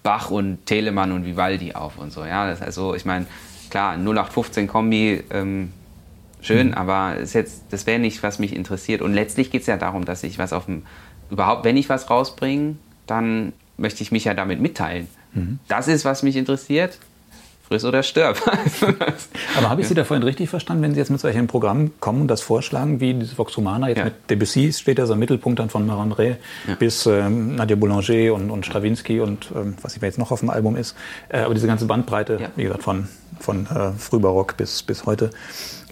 [0.04, 2.26] Bach und Telemann und Vivaldi auf und so.
[2.26, 3.26] Ja, das also ich meine,
[3.70, 5.72] klar, 0815 Kombi, ähm,
[6.42, 6.74] schön, mhm.
[6.74, 9.02] aber ist jetzt, das wäre nicht, was mich interessiert.
[9.02, 10.84] Und letztlich geht es ja darum, dass ich was auf dem,
[11.30, 12.76] überhaupt, wenn ich was rausbringe,
[13.08, 15.08] dann möchte ich mich ja damit mitteilen.
[15.34, 15.60] Mhm.
[15.68, 17.00] Das ist, was mich interessiert.
[17.72, 18.42] Friss oder stirb.
[19.58, 22.22] Aber habe ich Sie da vorhin richtig verstanden, wenn Sie jetzt mit solchen Programmen kommen
[22.22, 24.04] und das vorschlagen, wie dieses Vox Humana, jetzt ja.
[24.06, 26.36] mit Debussy steht ja so im Mittelpunkt dann von Marandré
[26.68, 26.76] ja.
[26.76, 30.76] bis ähm, Nadia Boulanger und, und Stravinsky und ähm, was jetzt noch auf dem Album
[30.76, 30.98] ist.
[31.30, 32.50] Äh, aber diese ganze Bandbreite, ja.
[32.58, 33.08] wie gesagt, von,
[33.40, 35.30] von äh, Frühbarock bis, bis heute.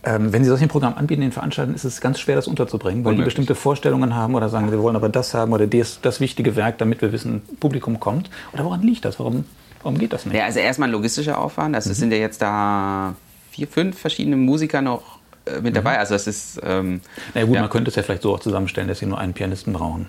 [0.04, 3.12] Ähm, wenn Sie solche Programme anbieten in Veranstaltungen, ist es ganz schwer, das unterzubringen, weil
[3.12, 3.36] Unmöglich.
[3.36, 6.56] die bestimmte Vorstellungen haben oder sagen, wir wollen aber das haben oder das, das wichtige
[6.56, 8.30] Werk, damit wir wissen, Publikum kommt.
[8.54, 9.20] Oder woran liegt das?
[9.20, 9.46] Warum,
[9.82, 10.36] warum geht das nicht?
[10.36, 11.76] Ja, also erstmal ein logistischer Aufwand.
[11.76, 11.92] Also mhm.
[11.92, 13.16] es sind ja jetzt da
[13.52, 15.94] vier, fünf verschiedene Musiker noch äh, mit dabei.
[15.94, 16.00] Mhm.
[16.00, 16.60] Also es ist.
[16.64, 17.02] Ähm,
[17.34, 17.62] Na gut, ja.
[17.62, 20.08] man könnte es ja vielleicht so auch zusammenstellen, dass Sie nur einen Pianisten brauchen.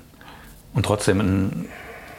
[0.74, 1.68] Und trotzdem ein,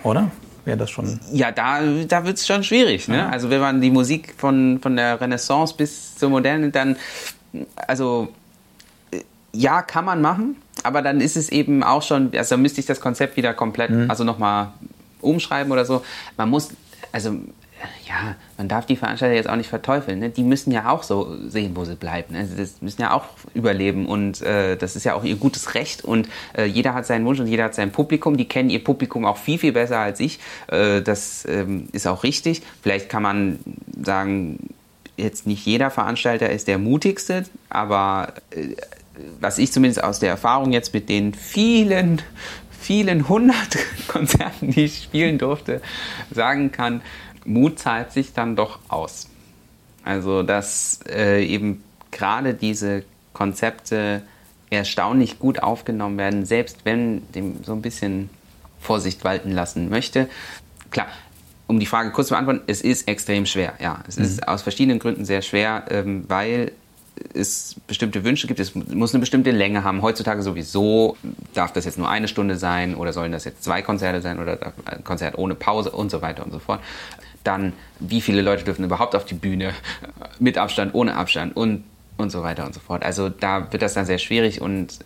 [0.03, 0.31] oder?
[0.63, 1.19] wäre das schon.
[1.31, 3.07] Ja, da, da wird es schon schwierig.
[3.07, 3.17] Ne?
[3.17, 3.29] Ja.
[3.29, 6.97] Also wenn man die Musik von, von der Renaissance bis zur Moderne dann
[7.87, 8.29] also
[9.53, 13.01] ja, kann man machen, aber dann ist es eben auch schon, also müsste ich das
[13.01, 14.09] Konzept wieder komplett, mhm.
[14.09, 14.69] also nochmal
[15.19, 16.03] umschreiben oder so.
[16.37, 16.69] Man muss,
[17.11, 17.37] also
[18.07, 20.19] ja, man darf die Veranstalter jetzt auch nicht verteufeln.
[20.19, 20.29] Ne?
[20.29, 22.33] Die müssen ja auch so sehen, wo sie bleiben.
[22.33, 22.45] Ne?
[22.45, 26.29] Sie müssen ja auch überleben und äh, das ist ja auch ihr gutes Recht und
[26.55, 28.37] äh, jeder hat seinen Wunsch und jeder hat sein Publikum.
[28.37, 30.39] Die kennen ihr Publikum auch viel, viel besser als ich.
[30.67, 32.61] Äh, das ähm, ist auch richtig.
[32.81, 33.59] Vielleicht kann man
[34.03, 34.69] sagen,
[35.17, 38.75] jetzt nicht jeder Veranstalter ist der mutigste, aber äh,
[39.39, 42.21] was ich zumindest aus der Erfahrung jetzt mit den vielen,
[42.91, 43.77] vielen hundert
[44.09, 45.81] Konzerten, die ich spielen durfte,
[46.29, 47.01] sagen kann,
[47.45, 49.29] Mut zahlt sich dann doch aus.
[50.03, 54.23] Also, dass äh, eben gerade diese Konzepte
[54.69, 58.29] erstaunlich gut aufgenommen werden, selbst wenn dem so ein bisschen
[58.81, 60.27] Vorsicht walten lassen möchte.
[60.89, 61.07] Klar,
[61.67, 63.71] um die Frage kurz zu beantworten, es ist extrem schwer.
[63.79, 64.25] Ja, es mhm.
[64.25, 66.73] ist aus verschiedenen Gründen sehr schwer, ähm, weil
[67.33, 68.59] es bestimmte Wünsche gibt.
[68.59, 70.01] Es muss eine bestimmte Länge haben.
[70.01, 71.17] Heutzutage sowieso
[71.53, 74.73] darf das jetzt nur eine Stunde sein oder sollen das jetzt zwei Konzerte sein oder
[74.85, 76.81] ein Konzert ohne Pause und so weiter und so fort.
[77.43, 79.73] Dann, wie viele Leute dürfen überhaupt auf die Bühne
[80.39, 81.83] mit Abstand, ohne Abstand und,
[82.17, 83.03] und so weiter und so fort.
[83.03, 84.99] Also da wird das dann sehr schwierig und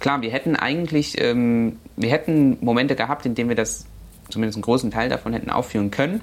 [0.00, 3.86] klar, wir hätten eigentlich, ähm, wir hätten Momente gehabt, in denen wir das
[4.28, 6.20] zumindest einen großen Teil davon hätten aufführen können.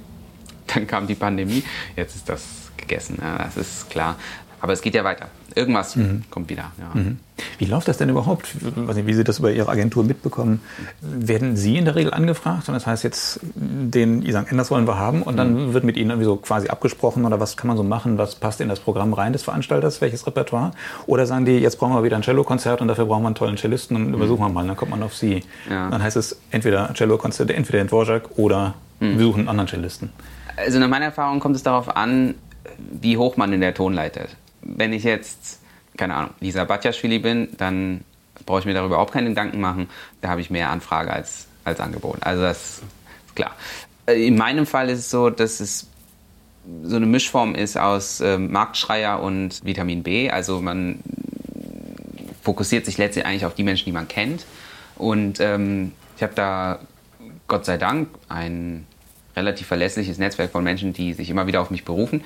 [0.67, 1.63] Dann kam die Pandemie,
[1.95, 4.17] jetzt ist das gegessen, ja, das ist klar.
[4.61, 5.27] Aber es geht ja weiter.
[5.55, 6.23] Irgendwas mhm.
[6.29, 6.71] kommt wieder.
[6.77, 6.91] Ja.
[6.93, 7.17] Mhm.
[7.57, 8.55] Wie läuft das denn überhaupt?
[8.61, 10.61] Wie Sie das über Ihre Agentur mitbekommen?
[11.01, 12.67] Werden Sie in der Regel angefragt?
[12.69, 15.73] Und das heißt jetzt, den Isang Enders wollen wir haben und dann mhm.
[15.73, 18.19] wird mit Ihnen irgendwie so quasi abgesprochen oder was kann man so machen?
[18.19, 19.99] Was passt in das Programm rein des Veranstalters?
[19.99, 20.71] Welches Repertoire?
[21.07, 23.57] Oder sagen die, jetzt brauchen wir wieder ein Cellokonzert und dafür brauchen wir einen tollen
[23.57, 24.67] Cellisten und übersuchen wir mal.
[24.67, 25.43] Dann kommt man auf Sie.
[25.69, 25.89] Ja.
[25.89, 29.17] Dann heißt es entweder Cellokonzert, entweder den Dvorak oder mhm.
[29.17, 30.11] wir suchen einen anderen Cellisten.
[30.55, 32.35] Also nach meiner Erfahrung kommt es darauf an,
[32.77, 35.59] wie hoch man in der Tonleiter ist wenn ich jetzt,
[35.97, 38.03] keine Ahnung, Lisa Batjaschwili bin, dann
[38.45, 39.89] brauche ich mir darüber überhaupt keine Gedanken machen.
[40.21, 42.17] Da habe ich mehr Anfrage als, als Angebot.
[42.21, 42.83] Also das ist
[43.35, 43.51] klar.
[44.05, 45.87] Äh, in meinem Fall ist es so, dass es
[46.83, 50.29] so eine Mischform ist aus äh, Marktschreier und Vitamin B.
[50.29, 50.99] Also man
[52.43, 54.45] fokussiert sich letztlich eigentlich auf die Menschen, die man kennt.
[54.95, 56.79] Und ähm, ich habe da
[57.47, 58.85] Gott sei Dank ein
[59.35, 62.23] relativ verlässliches Netzwerk von Menschen, die sich immer wieder auf mich berufen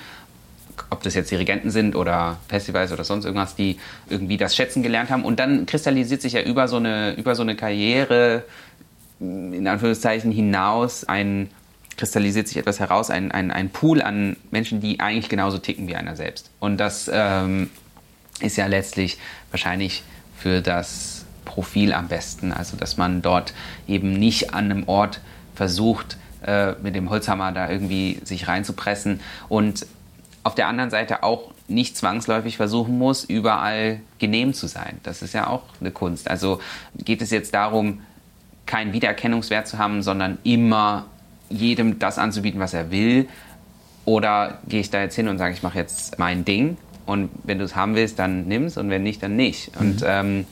[0.90, 3.78] ob das jetzt Dirigenten sind oder Festivals oder sonst irgendwas, die
[4.10, 5.24] irgendwie das schätzen gelernt haben.
[5.24, 8.44] Und dann kristallisiert sich ja über so eine, über so eine Karriere,
[9.20, 11.50] in Anführungszeichen, hinaus ein,
[11.98, 15.96] kristallisiert sich etwas heraus, ein, ein, ein Pool an Menschen, die eigentlich genauso ticken wie
[15.96, 16.52] einer selbst.
[16.60, 17.70] Und das ähm,
[18.40, 19.18] ist ja letztlich
[19.52, 20.04] wahrscheinlich
[20.38, 22.52] für das Profil am besten.
[22.52, 23.54] Also, dass man dort
[23.88, 25.22] eben nicht an einem Ort
[25.54, 29.86] versucht, äh, mit dem Holzhammer da irgendwie sich reinzupressen und
[30.46, 35.00] auf der anderen Seite auch nicht zwangsläufig versuchen muss, überall genehm zu sein.
[35.02, 36.30] Das ist ja auch eine Kunst.
[36.30, 36.60] Also
[36.96, 38.02] geht es jetzt darum,
[38.68, 41.08] keinen Wiedererkennungswert zu haben, sondern immer
[41.50, 43.28] jedem das anzubieten, was er will?
[44.06, 46.78] Oder gehe ich da jetzt hin und sage, ich mache jetzt mein Ding
[47.08, 49.74] und wenn du es haben willst, dann nimm es und wenn nicht, dann nicht.
[49.74, 49.82] Mhm.
[49.82, 50.46] Und ähm,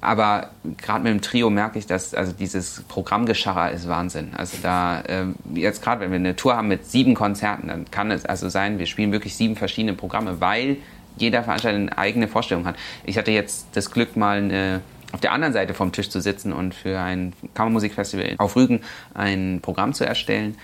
[0.00, 4.30] aber gerade mit dem Trio merke ich, dass also dieses Programmgescharrer ist Wahnsinn.
[4.36, 5.24] Also da äh,
[5.54, 8.78] jetzt gerade, wenn wir eine Tour haben mit sieben Konzerten, dann kann es also sein,
[8.78, 10.76] wir spielen wirklich sieben verschiedene Programme, weil
[11.16, 12.76] jeder Veranstalter eine eigene Vorstellung hat.
[13.04, 14.82] Ich hatte jetzt das Glück, mal eine,
[15.12, 18.82] auf der anderen Seite vom Tisch zu sitzen und für ein Kammermusikfestival auf Rügen
[19.14, 20.56] ein Programm zu erstellen.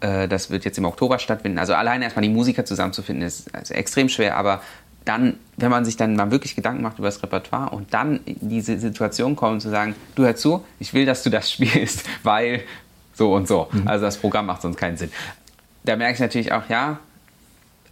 [0.00, 1.58] Äh, das wird jetzt im Oktober stattfinden.
[1.58, 4.62] Also alleine erstmal die Musiker zusammenzufinden, ist, ist extrem schwer, aber
[5.06, 8.48] dann, wenn man sich dann mal wirklich Gedanken macht über das Repertoire und dann in
[8.48, 12.62] diese Situation kommt, zu sagen, du hör zu, ich will, dass du das spielst, weil
[13.14, 13.68] so und so.
[13.72, 13.88] Mhm.
[13.88, 15.10] Also das Programm macht sonst keinen Sinn.
[15.84, 16.98] Da merke ich natürlich auch, ja,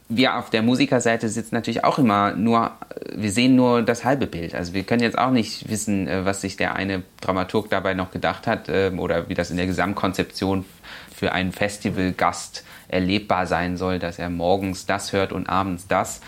[0.09, 2.73] wir auf der Musikerseite sitzen natürlich auch immer nur,
[3.15, 4.55] wir sehen nur das halbe Bild.
[4.55, 8.11] Also wir können jetzt auch nicht wissen, äh, was sich der eine Dramaturg dabei noch
[8.11, 10.65] gedacht hat ähm, oder wie das in der Gesamtkonzeption
[11.15, 16.21] für einen Festivalgast erlebbar sein soll, dass er morgens das hört und abends das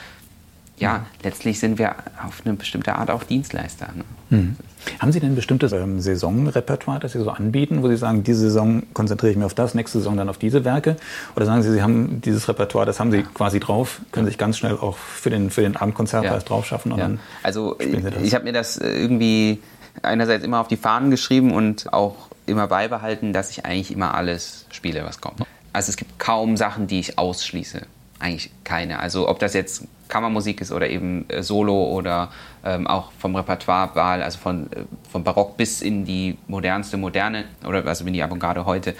[0.78, 3.88] ja, letztlich sind wir auf eine bestimmte Art auch Dienstleister.
[3.94, 4.04] Ne?
[4.30, 4.56] Mhm.
[4.98, 8.40] Haben Sie denn ein bestimmtes ähm, Saisonrepertoire, das Sie so anbieten, wo Sie sagen, diese
[8.40, 10.96] Saison konzentriere ich mich auf das, nächste Saison dann auf diese Werke?
[11.34, 14.58] Oder sagen Sie, Sie haben dieses Repertoire, das haben Sie quasi drauf, können sich ganz
[14.58, 16.38] schnell auch für den, für den Abendkonzert ja.
[16.38, 16.96] drauf schaffen?
[16.96, 17.10] Ja.
[17.42, 19.62] also ich habe mir das äh, irgendwie
[20.02, 24.66] einerseits immer auf die Fahnen geschrieben und auch immer beibehalten, dass ich eigentlich immer alles
[24.70, 25.40] spiele, was kommt.
[25.72, 27.82] Also es gibt kaum Sachen, die ich ausschließe
[28.18, 28.98] eigentlich keine.
[28.98, 32.30] Also ob das jetzt Kammermusik ist oder eben äh, Solo oder
[32.64, 37.84] ähm, auch vom Repertoirewahl, also von, äh, vom Barock bis in die modernste Moderne oder
[37.86, 38.94] also in die Avantgarde heute.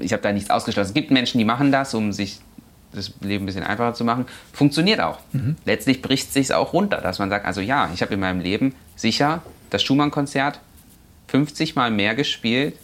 [0.00, 0.88] Ich habe da nichts ausgeschlossen.
[0.88, 2.40] Es gibt Menschen, die machen das, um sich
[2.92, 4.26] das Leben ein bisschen einfacher zu machen.
[4.52, 5.18] Funktioniert auch.
[5.32, 5.56] Mhm.
[5.64, 8.40] Letztlich bricht es sich auch runter, dass man sagt, also ja, ich habe in meinem
[8.40, 10.60] Leben sicher das Schumann-Konzert
[11.28, 12.76] 50 Mal mehr gespielt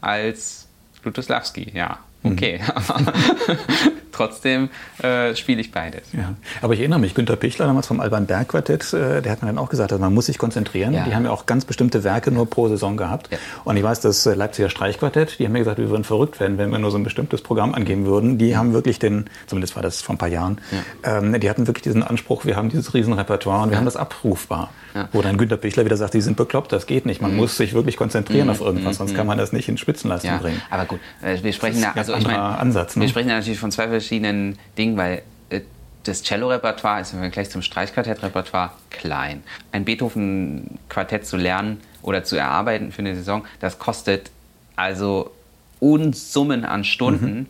[0.00, 0.68] als
[1.02, 1.98] Lutoslawski, ja.
[2.26, 2.32] Mhm.
[2.32, 3.12] Okay, aber
[4.12, 4.70] trotzdem
[5.02, 6.08] äh, spiele ich beides.
[6.12, 6.34] Ja.
[6.62, 9.48] Aber ich erinnere mich, Günter Pichler damals vom Alban Berg Quartett, äh, der hat mir
[9.48, 10.94] dann auch gesagt, also man muss sich konzentrieren.
[10.94, 11.04] Ja.
[11.04, 13.28] Die haben ja auch ganz bestimmte Werke nur pro Saison gehabt.
[13.30, 13.38] Ja.
[13.64, 16.58] Und ich weiß, das äh, Leipziger Streichquartett, die haben mir gesagt, wir würden verrückt werden,
[16.58, 18.38] wenn wir nur so ein bestimmtes Programm angehen würden.
[18.38, 20.58] Die haben wirklich den, zumindest war das vor ein paar Jahren,
[21.04, 24.70] ähm, die hatten wirklich diesen Anspruch, wir haben dieses Riesenrepertoire und wir haben das abrufbar.
[25.12, 27.20] Wo dann Günter Pichler wieder sagt, die sind bekloppt, das geht nicht.
[27.20, 27.36] Man mhm.
[27.36, 28.52] muss sich wirklich konzentrieren mhm.
[28.52, 30.62] auf irgendwas, sonst kann man das nicht in Spitzenleistung bringen.
[30.70, 33.02] Aber gut, äh, wir sprechen da, also ich meine, Ansatz, ne?
[33.02, 35.60] wir sprechen da natürlich von zwei verschiedenen Dingen Ding, weil äh,
[36.04, 39.42] das Cello-Repertoire ist im Vergleich zum Streichquartett-Repertoire klein.
[39.72, 44.30] Ein Beethoven-Quartett zu lernen oder zu erarbeiten für eine Saison, das kostet
[44.76, 45.32] also
[45.78, 47.46] Unsummen an Stunden mhm.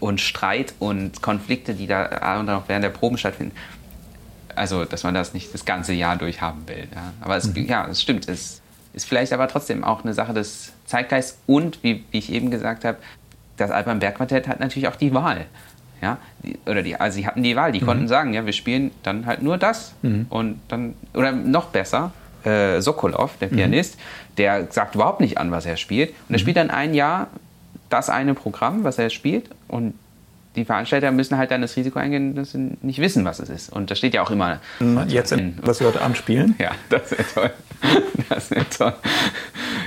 [0.00, 3.54] und Streit und Konflikte, die da und auch während der Proben stattfinden.
[4.54, 6.88] Also, dass man das nicht das ganze Jahr durch haben will.
[6.94, 7.12] Ja.
[7.20, 7.66] Aber es, mhm.
[7.66, 8.28] ja, es stimmt.
[8.28, 8.60] Es
[8.94, 12.84] ist vielleicht aber trotzdem auch eine Sache des Zeitgeists und, wie, wie ich eben gesagt
[12.84, 12.98] habe,
[13.58, 15.46] das Alban Berg Quartett hat natürlich auch die Wahl.
[16.00, 17.86] Ja, die, oder die, also sie hatten die Wahl, die mhm.
[17.86, 19.94] konnten sagen, ja, wir spielen dann halt nur das.
[20.02, 20.26] Mhm.
[20.30, 22.12] Und dann, oder noch besser,
[22.44, 23.56] äh, Sokolov, der mhm.
[23.56, 24.36] Pianist, mhm.
[24.36, 26.10] der sagt überhaupt nicht an, was er spielt.
[26.10, 26.38] Und er mhm.
[26.38, 27.26] spielt dann ein Jahr
[27.90, 29.50] das eine Programm, was er spielt.
[29.66, 29.94] Und
[30.54, 33.72] die Veranstalter müssen halt dann das Risiko eingehen, dass sie nicht wissen, was es ist.
[33.72, 34.60] Und das steht ja auch immer.
[35.08, 36.54] Jetzt, in, was wir heute Abend spielen?
[36.58, 37.50] Ja, das wäre toll.
[38.28, 38.92] Das wäre toll.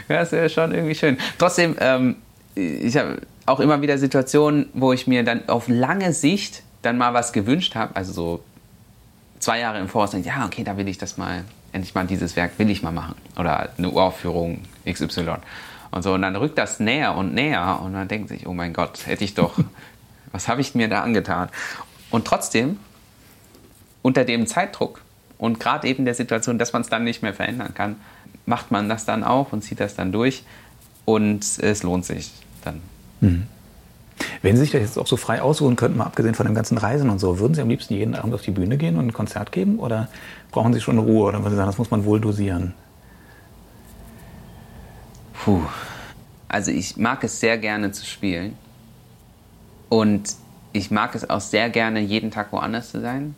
[0.08, 1.18] Das wäre schon irgendwie schön.
[1.38, 2.16] Trotzdem, ähm,
[2.56, 3.18] ich habe
[3.52, 7.76] auch immer wieder Situationen, wo ich mir dann auf lange Sicht dann mal was gewünscht
[7.76, 8.43] habe, also so
[9.39, 12.36] zwei Jahre im Voraus, dann, ja, okay, da will ich das mal, endlich mal dieses
[12.36, 13.16] Werk will ich mal machen.
[13.38, 15.36] Oder eine Uraufführung XY.
[15.91, 18.74] Und so, und dann rückt das näher und näher und man denkt sich, oh mein
[18.74, 19.60] Gott, hätte ich doch,
[20.32, 21.49] was habe ich mir da angetan?
[22.10, 22.80] Und trotzdem,
[24.02, 25.02] unter dem Zeitdruck
[25.38, 27.97] und gerade eben der Situation, dass man es dann nicht mehr verändern kann,
[28.45, 30.43] macht man das dann auch und zieht das dann durch
[31.06, 32.32] und es lohnt sich
[32.64, 32.82] dann.
[33.22, 33.48] Mhm.
[34.42, 36.78] Wenn Sie sich das jetzt auch so frei aussuchen könnten, mal abgesehen von dem ganzen
[36.78, 39.14] Reisen und so, würden Sie am liebsten jeden Abend auf die Bühne gehen und ein
[39.14, 40.10] Konzert geben oder
[40.52, 42.74] brauchen Sie schon Ruhe oder würden Sie sagen, das muss man wohl dosieren?
[45.34, 45.62] Puh.
[46.48, 48.56] Also ich mag es sehr gerne zu spielen
[49.90, 50.36] und
[50.74, 53.36] ich mag es auch sehr gerne, jeden Tag woanders zu sein.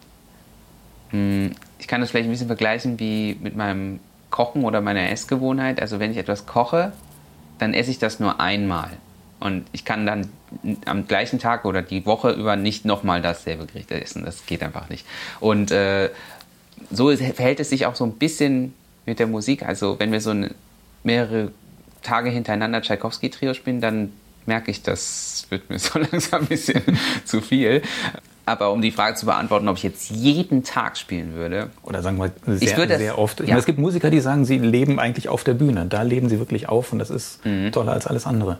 [1.10, 5.80] Hm, ich kann das vielleicht ein bisschen vergleichen wie mit meinem Kochen oder meiner Essgewohnheit.
[5.80, 6.92] Also wenn ich etwas koche,
[7.60, 8.90] dann esse ich das nur einmal.
[9.44, 10.30] Und ich kann dann
[10.86, 14.24] am gleichen Tag oder die Woche über nicht nochmal dasselbe Gericht essen.
[14.24, 15.06] Das geht einfach nicht.
[15.42, 16.12] Und äh,
[16.90, 18.74] so verhält es sich auch so ein bisschen
[19.06, 19.64] mit der Musik.
[19.64, 20.52] Also wenn wir so eine,
[21.04, 21.52] mehrere
[22.04, 24.14] Tage hintereinander Tchaikovsky-Trio spielen, dann
[24.46, 26.82] merke ich, das wird mir so langsam ein bisschen
[27.26, 27.82] zu viel.
[28.46, 31.70] Aber um die Frage zu beantworten, ob ich jetzt jeden Tag spielen würde.
[31.84, 33.42] Oder sagen wir sehr, ich würde sehr oft.
[33.42, 33.54] Ich ja.
[33.54, 35.86] meine, es gibt Musiker, die sagen, sie leben eigentlich auf der Bühne.
[35.86, 37.74] Da leben sie wirklich auf und das ist mhm.
[37.74, 38.60] toller als alles andere.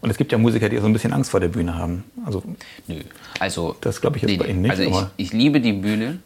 [0.00, 2.04] Und es gibt ja Musiker, die so ein bisschen Angst vor der Bühne haben.
[2.24, 2.42] Also,
[2.86, 3.00] Nö.
[3.38, 4.70] Also, das glaube ich jetzt nee, bei Ihnen nicht.
[4.70, 4.82] Also
[5.16, 6.20] ich, ich, liebe die Bühne,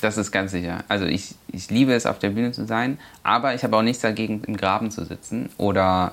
[0.00, 0.84] das ist ganz sicher.
[0.88, 4.02] Also ich, ich liebe es, auf der Bühne zu sein, aber ich habe auch nichts
[4.02, 6.12] dagegen, im Graben zu sitzen oder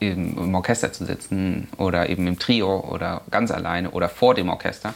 [0.00, 4.48] im, im Orchester zu sitzen oder eben im Trio oder ganz alleine oder vor dem
[4.48, 4.94] Orchester.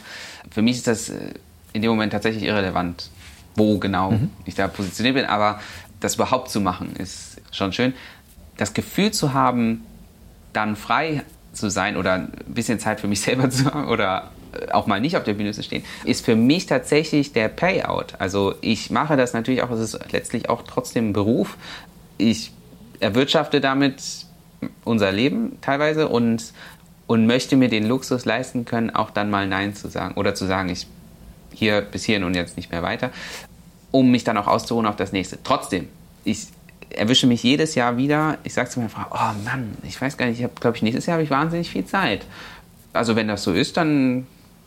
[0.49, 1.33] Für mich ist das äh,
[1.73, 3.09] in dem Moment tatsächlich irrelevant,
[3.55, 4.31] wo genau mhm.
[4.45, 5.59] ich da positioniert bin, aber
[5.99, 7.93] das überhaupt zu machen ist schon schön.
[8.57, 9.83] Das Gefühl zu haben,
[10.53, 11.23] dann frei
[11.59, 14.99] zu sein oder ein bisschen Zeit für mich selber zu haben oder äh, auch mal
[14.99, 18.15] nicht auf der Bühne zu stehen, ist für mich tatsächlich der Payout.
[18.17, 21.57] Also ich mache das natürlich auch, es ist letztlich auch trotzdem ein Beruf.
[22.17, 22.51] Ich
[22.99, 24.01] erwirtschafte damit
[24.83, 26.53] unser Leben teilweise und,
[27.07, 30.45] und möchte mir den Luxus leisten können, auch dann mal Nein zu sagen oder zu
[30.45, 30.87] sagen, ich,
[31.53, 33.11] hier bis hierhin und jetzt nicht mehr weiter,
[33.91, 35.39] um mich dann auch auszuruhen auf das nächste.
[35.43, 35.87] Trotzdem,
[36.23, 36.47] ich
[36.89, 40.25] erwische mich jedes Jahr wieder, ich sage zu meiner Frau, oh Mann, ich weiß gar
[40.25, 42.25] nicht, ich habe, glaube ich, nächstes Jahr habe ich wahnsinnig viel Zeit.
[42.93, 44.25] Also wenn das so ist, dann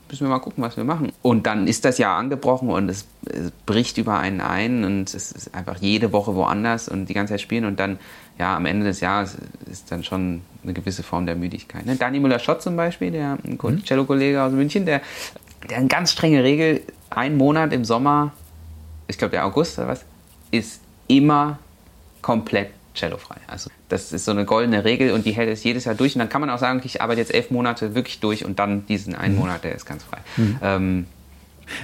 [0.08, 1.10] müssen wir mal gucken, was wir machen.
[1.22, 5.32] Und dann ist das Jahr angebrochen und es, es, bricht über einen ein und es
[5.32, 7.98] ist einfach jede Woche woanders und die ganze Zeit spielen und dann,
[8.38, 9.38] ja, am Ende des Jahres
[9.70, 11.86] ist dann schon eine gewisse Form der Müdigkeit.
[11.86, 11.96] Ne?
[11.96, 13.84] Dani Müller-Schott zum Beispiel, der mhm.
[13.84, 15.00] Cello-Kollege aus München, der,
[15.68, 18.32] der eine ganz strenge Regel, ein Monat im Sommer,
[19.08, 20.04] ich glaube der August oder was,
[20.50, 21.58] ist immer
[22.22, 23.36] komplett cellofrei.
[23.46, 26.14] Also das ist so eine goldene Regel und die hält es jedes Jahr durch.
[26.14, 28.86] Und dann kann man auch sagen, ich arbeite jetzt elf Monate wirklich durch und dann
[28.86, 29.40] diesen einen mhm.
[29.40, 30.18] Monat, der ist ganz frei.
[30.36, 30.58] Mhm.
[30.62, 31.06] Ähm,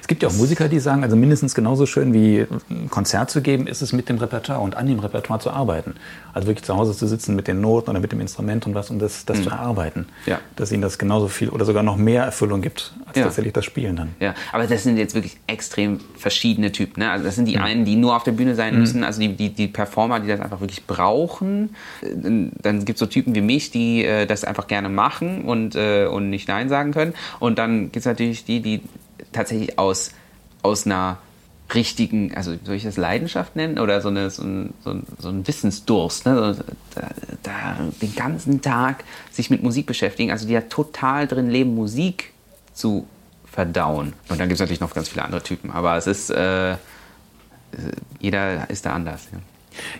[0.01, 3.43] es gibt ja auch Musiker, die sagen, also mindestens genauso schön wie ein Konzert zu
[3.43, 5.95] geben, ist es mit dem Repertoire und an dem Repertoire zu arbeiten.
[6.33, 8.91] Also wirklich zu Hause zu sitzen mit den Noten oder mit dem Instrument und was
[8.91, 9.43] und das, das mhm.
[9.45, 10.07] zu erarbeiten.
[10.27, 10.41] Ja.
[10.57, 13.25] Dass ihnen das genauso viel oder sogar noch mehr Erfüllung gibt, als ja.
[13.25, 14.11] tatsächlich das Spielen dann.
[14.21, 17.01] Ja, aber das sind jetzt wirklich extrem verschiedene Typen.
[17.01, 17.11] Ne?
[17.11, 17.63] Also das sind die mhm.
[17.63, 18.81] einen, die nur auf der Bühne sein mhm.
[18.81, 21.71] müssen, also die, die, die Performer, die das einfach wirklich brauchen.
[22.03, 26.07] Dann gibt es so Typen wie mich, die äh, das einfach gerne machen und, äh,
[26.07, 27.15] und nicht Nein sagen können.
[27.41, 28.81] Und dann gibt es natürlich die, die
[29.33, 30.13] tatsächlich aus,
[30.63, 31.19] aus einer
[31.75, 35.29] richtigen, also soll ich das Leidenschaft nennen oder so, eine, so, ein, so, ein, so
[35.29, 36.57] ein Wissensdurst, ne?
[36.95, 37.09] da,
[37.43, 42.33] da, den ganzen Tag sich mit Musik beschäftigen, also die ja total drin leben, Musik
[42.73, 43.07] zu
[43.45, 44.15] verdauen.
[44.29, 46.77] Und dann gibt es natürlich noch ganz viele andere Typen, aber es ist, äh,
[48.19, 49.29] jeder ist da anders.
[49.33, 49.39] Ja.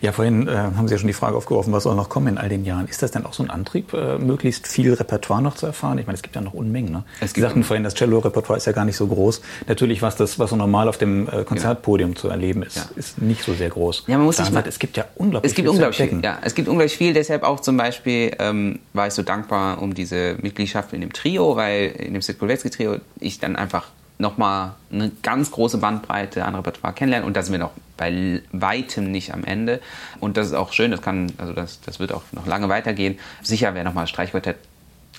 [0.01, 2.39] Ja, vorhin äh, haben Sie ja schon die Frage aufgeworfen, was soll noch kommen in
[2.39, 2.87] all den Jahren.
[2.89, 5.99] Ist das denn auch so ein Antrieb, äh, möglichst viel Repertoire noch zu erfahren?
[5.99, 6.93] Ich meine, es gibt ja noch Unmengen.
[6.93, 7.05] Ne?
[7.21, 9.41] Es Sie sagten vorhin, das Cello-Repertoire ist ja gar nicht so groß.
[9.67, 12.17] Natürlich, was, das, was so normal auf dem äh, Konzertpodium ja.
[12.17, 12.85] zu erleben ist, ja.
[12.97, 14.05] ist nicht so sehr groß.
[14.07, 16.21] Ja, man muss sich mal, es gibt ja unglaublich es gibt viel unglaublich viel.
[16.23, 17.15] Ja, es gibt unglaublich viel.
[17.15, 21.57] Deshalb auch zum Beispiel ähm, war ich so dankbar um diese Mitgliedschaft in dem Trio,
[21.57, 23.87] weil in dem Sid Trio ich dann einfach
[24.19, 29.11] nochmal eine ganz große Bandbreite an Repertoire kennenlernen und da sind wir noch bei weitem
[29.11, 29.81] nicht am Ende
[30.21, 33.19] und das ist auch schön, das kann, also das, das wird auch noch lange weitergehen.
[33.43, 34.57] Sicher wäre nochmal Streichquartett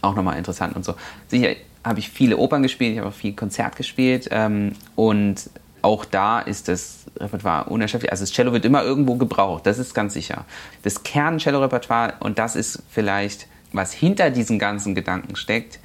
[0.02, 0.96] auch nochmal interessant und so.
[1.28, 5.50] Sicher habe ich viele Opern gespielt, ich habe auch viel Konzert gespielt ähm, und
[5.82, 8.12] auch da ist das Repertoire unerschöpflich.
[8.12, 10.46] Also das Cello wird immer irgendwo gebraucht, das ist ganz sicher.
[10.84, 15.80] Das Kern-Cello-Repertoire, und das ist vielleicht, was hinter diesen ganzen Gedanken steckt,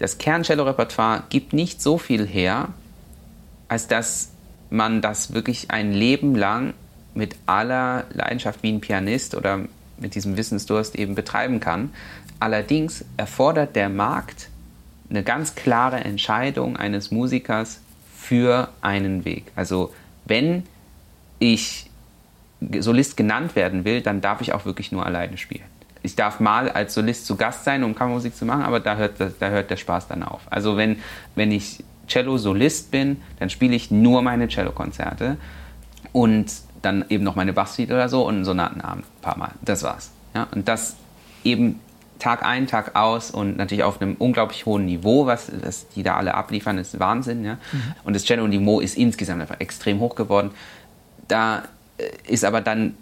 [0.00, 2.68] das Kerncello-Repertoire gibt nicht so viel her,
[3.68, 4.30] als dass
[4.70, 6.72] man das wirklich ein Leben lang
[7.14, 9.60] mit aller Leidenschaft wie ein Pianist oder
[9.98, 11.92] mit diesem Wissensdurst eben betreiben kann.
[12.38, 14.48] Allerdings erfordert der Markt
[15.10, 17.80] eine ganz klare Entscheidung eines Musikers
[18.16, 19.52] für einen Weg.
[19.54, 19.92] Also
[20.24, 20.62] wenn
[21.38, 21.90] ich
[22.78, 25.69] Solist genannt werden will, dann darf ich auch wirklich nur alleine spielen
[26.02, 29.14] ich darf mal als Solist zu Gast sein, um Kammermusik zu machen, aber da hört,
[29.18, 30.40] da hört der Spaß dann auf.
[30.50, 30.98] Also wenn,
[31.34, 35.36] wenn ich Cello-Solist bin, dann spiele ich nur meine Cello-Konzerte
[36.12, 39.52] und dann eben noch meine Basssuite oder so und einen Sonatenabend ein paar Mal.
[39.62, 40.10] Das war's.
[40.34, 40.48] Ja?
[40.52, 40.96] Und das
[41.44, 41.80] eben
[42.18, 46.16] Tag ein, Tag aus und natürlich auf einem unglaublich hohen Niveau, was, was die da
[46.16, 47.44] alle abliefern, ist Wahnsinn.
[47.44, 47.54] Ja?
[47.54, 47.82] Mhm.
[48.04, 50.50] Und das Cello-Niveau ist insgesamt einfach extrem hoch geworden.
[51.28, 51.64] Da
[51.98, 52.94] äh, ist aber dann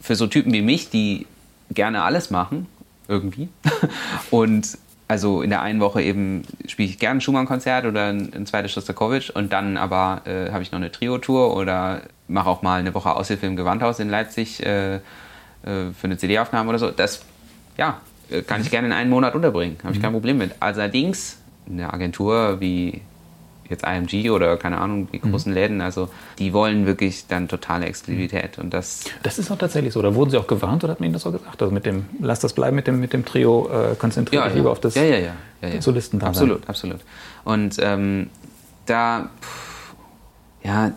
[0.00, 1.26] für so Typen wie mich, die
[1.74, 2.66] gerne alles machen,
[3.08, 3.48] irgendwie.
[4.30, 8.46] und also in der einen Woche eben spiele ich gerne ein Schumann-Konzert oder ein, ein
[8.46, 12.80] zweites Shostakovich und dann aber äh, habe ich noch eine Trio-Tour oder mache auch mal
[12.80, 15.00] eine Woche Aushilfe im Gewandhaus in Leipzig äh, äh,
[15.62, 16.90] für eine CD-Aufnahme oder so.
[16.90, 17.22] Das,
[17.76, 18.00] ja,
[18.30, 20.16] äh, kann ich gerne in einen Monat unterbringen, habe ich kein mhm.
[20.16, 20.54] Problem mit.
[20.60, 23.02] Allerdings eine Agentur wie
[23.68, 25.56] jetzt IMG oder keine Ahnung, die großen mhm.
[25.56, 26.08] Läden, also
[26.38, 29.04] die wollen wirklich dann totale Exklusivität und das...
[29.22, 31.26] Das ist auch tatsächlich so, da wurden sie auch gewarnt oder hat man ihnen das
[31.26, 31.60] auch gesagt?
[31.60, 34.54] Also mit dem, lass das bleiben mit dem, mit dem Trio, äh, konzentriert ja, dich
[34.54, 34.58] ja.
[34.58, 35.82] lieber auf das ja, ja, ja, ja, ja.
[35.82, 36.68] Solisten da Absolut, sein.
[36.68, 37.00] absolut.
[37.44, 38.30] Und ähm,
[38.86, 39.94] da, pff,
[40.62, 40.92] ja,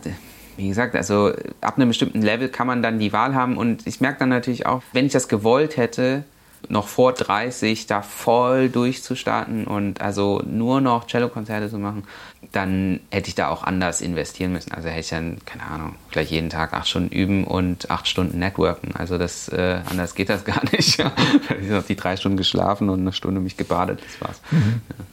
[0.56, 4.00] wie gesagt, also ab einem bestimmten Level kann man dann die Wahl haben und ich
[4.00, 6.24] merke dann natürlich auch, wenn ich das gewollt hätte,
[6.68, 12.04] noch vor 30 da voll durchzustarten und also nur noch Cello-Konzerte zu machen,
[12.52, 14.72] dann hätte ich da auch anders investieren müssen.
[14.72, 18.38] Also hätte ich dann, keine Ahnung, gleich jeden Tag acht Stunden üben und acht Stunden
[18.38, 18.94] networken.
[18.96, 20.98] Also das, äh, anders geht das gar nicht.
[20.98, 21.12] Ja.
[21.62, 24.40] Ich habe die drei Stunden geschlafen und eine Stunde mich gebadet, das war's.
[24.50, 24.80] Mhm.
[24.88, 25.04] Ja.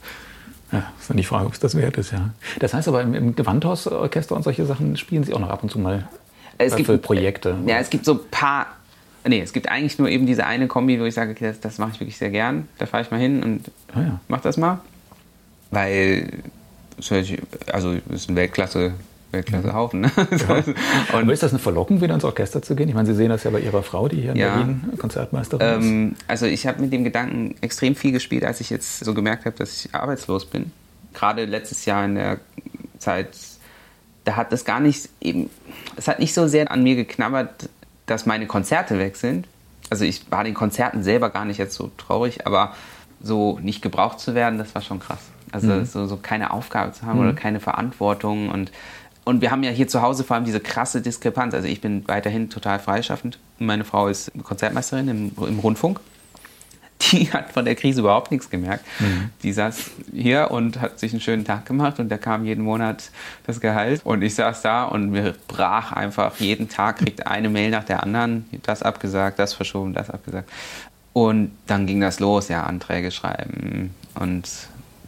[0.72, 2.32] Ja, ist dann die Frage, ob es das wert ist, ja.
[2.60, 5.70] Das heißt aber, im, im Gewandhausorchester und solche Sachen spielen Sie auch noch ab und
[5.70, 6.10] zu mal
[6.58, 7.56] es gibt, Projekte?
[7.66, 8.68] Ja, es gibt so ein paar
[9.28, 11.78] Nee, es gibt eigentlich nur eben diese eine Kombi, wo ich sage, okay, das, das
[11.78, 12.68] mache ich wirklich sehr gern.
[12.78, 14.20] Da fahre ich mal hin und ah, ja.
[14.28, 14.80] mach das mal.
[15.72, 16.30] Weil,
[17.72, 18.94] also, es ist ein Weltklasse,
[19.32, 20.02] Weltklasse-Haufen.
[20.02, 20.12] Ne?
[20.16, 20.64] Ja.
[21.12, 22.88] Aber ist das eine Verlockung, wieder ins Orchester zu gehen?
[22.88, 24.56] Ich meine, Sie sehen das ja bei Ihrer Frau, die hier in ja.
[24.56, 26.24] Berlin Konzertmeisterin ähm, ist.
[26.28, 29.58] Also ich habe mit dem Gedanken extrem viel gespielt, als ich jetzt so gemerkt habe,
[29.58, 30.72] dass ich arbeitslos bin.
[31.14, 32.40] Gerade letztes Jahr in der
[33.00, 33.30] Zeit
[34.26, 35.50] da hat es gar nicht eben,
[35.96, 37.70] es hat nicht so sehr an mir geknabbert,
[38.06, 39.48] dass meine Konzerte weg sind.
[39.90, 42.74] Also ich war den Konzerten selber gar nicht jetzt so traurig, aber
[43.22, 45.20] so nicht gebraucht zu werden, das war schon krass.
[45.52, 45.86] Also mhm.
[45.86, 47.28] so, so, keine Aufgabe zu haben mhm.
[47.28, 48.72] oder keine Verantwortung und
[49.28, 51.56] und wir haben ja hier zu Hause vor allem diese krasse Diskrepanz.
[51.56, 53.40] Also ich bin weiterhin total freischaffend.
[53.58, 56.00] Meine Frau ist Konzertmeisterin im, im Rundfunk
[57.02, 58.86] die hat von der Krise überhaupt nichts gemerkt.
[59.00, 59.30] Mhm.
[59.44, 63.12] Die saß hier und hat sich einen schönen Tag gemacht und da kam jeden Monat
[63.46, 64.02] das Gehalt.
[64.04, 68.04] Und ich saß da und mir brach einfach jeden Tag, kriegt eine Mail nach der
[68.04, 70.50] anderen, das abgesagt, das verschoben, das abgesagt.
[71.14, 74.50] Und dann ging das los, ja, Anträge schreiben und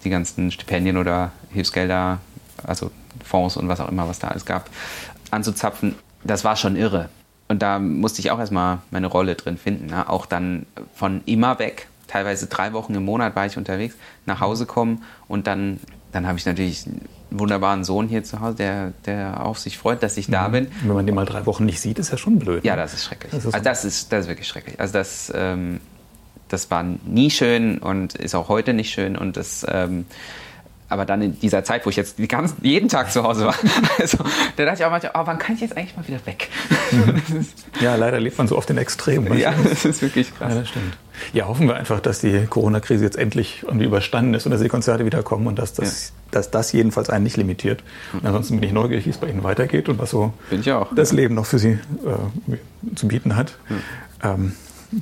[0.03, 2.19] die ganzen Stipendien oder Hilfsgelder,
[2.63, 2.91] also
[3.23, 4.69] Fonds und was auch immer, was da alles gab,
[5.31, 5.95] anzuzapfen.
[6.23, 7.09] Das war schon irre.
[7.47, 9.87] Und da musste ich auch erstmal meine Rolle drin finden.
[9.87, 10.09] Ne?
[10.09, 13.95] Auch dann von immer weg, teilweise drei Wochen im Monat war ich unterwegs,
[14.25, 15.79] nach Hause kommen und dann,
[16.11, 20.03] dann habe ich natürlich einen wunderbaren Sohn hier zu Hause, der, der auch sich freut,
[20.03, 20.51] dass ich da mhm.
[20.51, 20.67] bin.
[20.83, 22.63] Wenn man den mal drei Wochen nicht sieht, ist ja schon blöd.
[22.63, 22.69] Ne?
[22.69, 23.31] Ja, das ist schrecklich.
[23.31, 24.79] Das ist, also das ist, das ist wirklich schrecklich.
[24.79, 25.79] Also das, ähm,
[26.49, 29.65] das war nie schön und ist auch heute nicht schön und das...
[29.69, 30.05] Ähm,
[30.89, 33.55] aber dann in dieser Zeit, wo ich jetzt die ganzen, jeden Tag zu Hause war,
[33.99, 34.17] also,
[34.55, 36.49] da dachte ich auch manchmal, oh, wann kann ich jetzt eigentlich mal wieder weg?
[37.81, 39.38] ja, leider lebt man so oft in Extremen.
[39.38, 40.53] Ja, das ist wirklich krass.
[40.53, 40.97] Ja, das stimmt.
[41.33, 44.69] Ja, hoffen wir einfach, dass die Corona-Krise jetzt endlich irgendwie überstanden ist und dass die
[44.69, 46.15] Konzerte wieder kommen und dass das, ja.
[46.31, 47.83] dass das jedenfalls einen nicht limitiert.
[48.13, 50.33] Und ansonsten bin ich neugierig, wie es bei Ihnen weitergeht und was so
[50.95, 53.57] das Leben noch für Sie äh, zu bieten hat.
[54.23, 54.53] Ähm,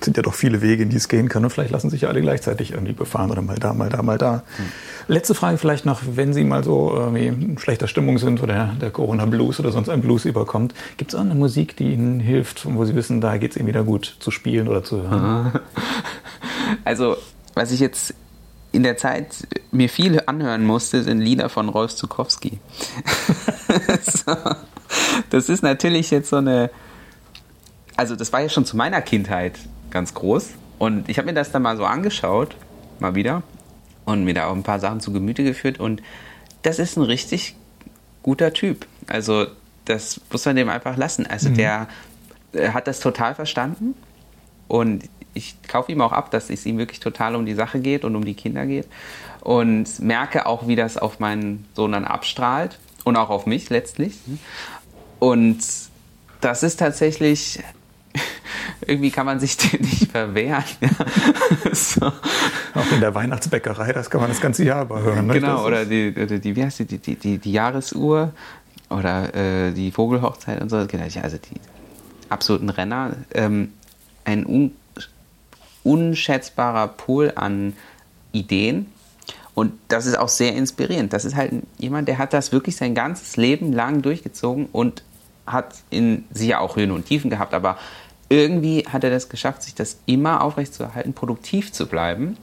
[0.02, 2.10] sind ja doch viele Wege, in die es gehen kann und vielleicht lassen sich ja
[2.10, 4.44] alle gleichzeitig irgendwie befahren oder mal da, mal da, mal da.
[4.58, 4.66] Hm.
[5.08, 8.90] Letzte Frage vielleicht noch, wenn Sie mal so irgendwie in schlechter Stimmung sind oder der
[8.90, 12.84] Corona-Blues oder sonst ein Blues überkommt, gibt es auch eine Musik, die Ihnen hilft, wo
[12.86, 15.60] Sie wissen, da geht es Ihnen wieder gut zu spielen oder zu hören?
[16.84, 17.16] Also,
[17.54, 18.16] was ich jetzt
[18.72, 22.60] in der Zeit mir viele anhören musste, sind Lieder von Rolf Zukowski.
[24.02, 24.36] so.
[25.30, 26.72] Das ist natürlich jetzt so eine,
[27.96, 29.60] also das war ja schon zu meiner Kindheit
[29.96, 30.50] ganz groß.
[30.78, 32.58] Und ich habe mir das dann mal so angeschaut,
[33.00, 33.44] mal wieder,
[34.04, 35.80] und mir da auch ein paar Sachen zu Gemüte geführt.
[35.80, 36.04] Und
[36.64, 37.56] das ist ein richtig
[38.22, 38.86] guter Typ.
[39.08, 39.48] Also
[39.86, 41.26] das muss man dem einfach lassen.
[41.26, 41.56] Also mhm.
[41.56, 41.88] der,
[42.54, 43.96] der hat das total verstanden.
[44.68, 48.04] Und ich kaufe ihm auch ab, dass es ihm wirklich total um die Sache geht
[48.04, 48.88] und um die Kinder geht.
[49.40, 54.18] Und merke auch, wie das auf meinen Sohn dann abstrahlt und auch auf mich letztlich.
[55.20, 55.60] Und
[56.42, 57.60] das ist tatsächlich
[58.86, 60.64] irgendwie kann man sich dem nicht verwehren.
[61.72, 62.06] so.
[62.08, 65.28] Auch in der Weihnachtsbäckerei, das kann man das ganze Jahr über hören.
[65.28, 65.34] Ne?
[65.34, 68.34] Genau, oder die, die, wie heißt die, die, die, die Jahresuhr
[68.90, 70.86] oder äh, die Vogelhochzeit und so.
[70.88, 71.60] Genau, also die
[72.30, 73.14] absoluten Renner.
[73.34, 73.74] Ähm,
[74.24, 74.72] ein un
[75.84, 77.74] unschätzbarer Pool an
[78.32, 78.88] Ideen.
[79.54, 81.14] Und das ist auch sehr inspirierend.
[81.14, 85.04] Das ist halt jemand, der hat das wirklich sein ganzes Leben lang durchgezogen und
[85.46, 87.78] hat in sicher auch Höhen und Tiefen gehabt, aber
[88.30, 92.38] irgendwie hat er das geschafft, sich das immer aufrechtzuerhalten, produktiv zu bleiben,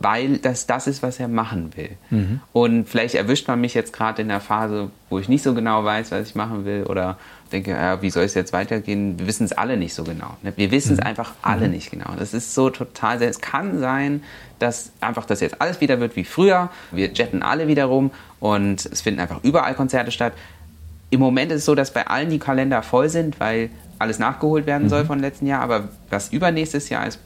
[0.00, 1.90] weil das das ist, was er machen will.
[2.10, 2.40] Mhm.
[2.52, 5.84] Und vielleicht erwischt man mich jetzt gerade in der Phase, wo ich nicht so genau
[5.84, 7.18] weiß, was ich machen will oder
[7.52, 9.18] denke, ja, wie soll es jetzt weitergehen?
[9.18, 10.36] Wir wissen es alle nicht so genau.
[10.42, 10.52] Ne?
[10.56, 11.06] Wir wissen es mhm.
[11.06, 11.74] einfach alle mhm.
[11.74, 12.12] nicht genau.
[12.18, 14.22] Das ist so total, es kann sein,
[14.58, 16.70] dass einfach das jetzt alles wieder wird wie früher.
[16.90, 18.10] Wir jetten alle wieder rum
[18.40, 20.32] und es finden einfach überall Konzerte statt.
[21.10, 24.66] Im Moment ist es so, dass bei allen die Kalender voll sind, weil alles nachgeholt
[24.66, 24.88] werden mhm.
[24.90, 27.18] soll von letzten Jahr, aber was übernächstes Jahr ist,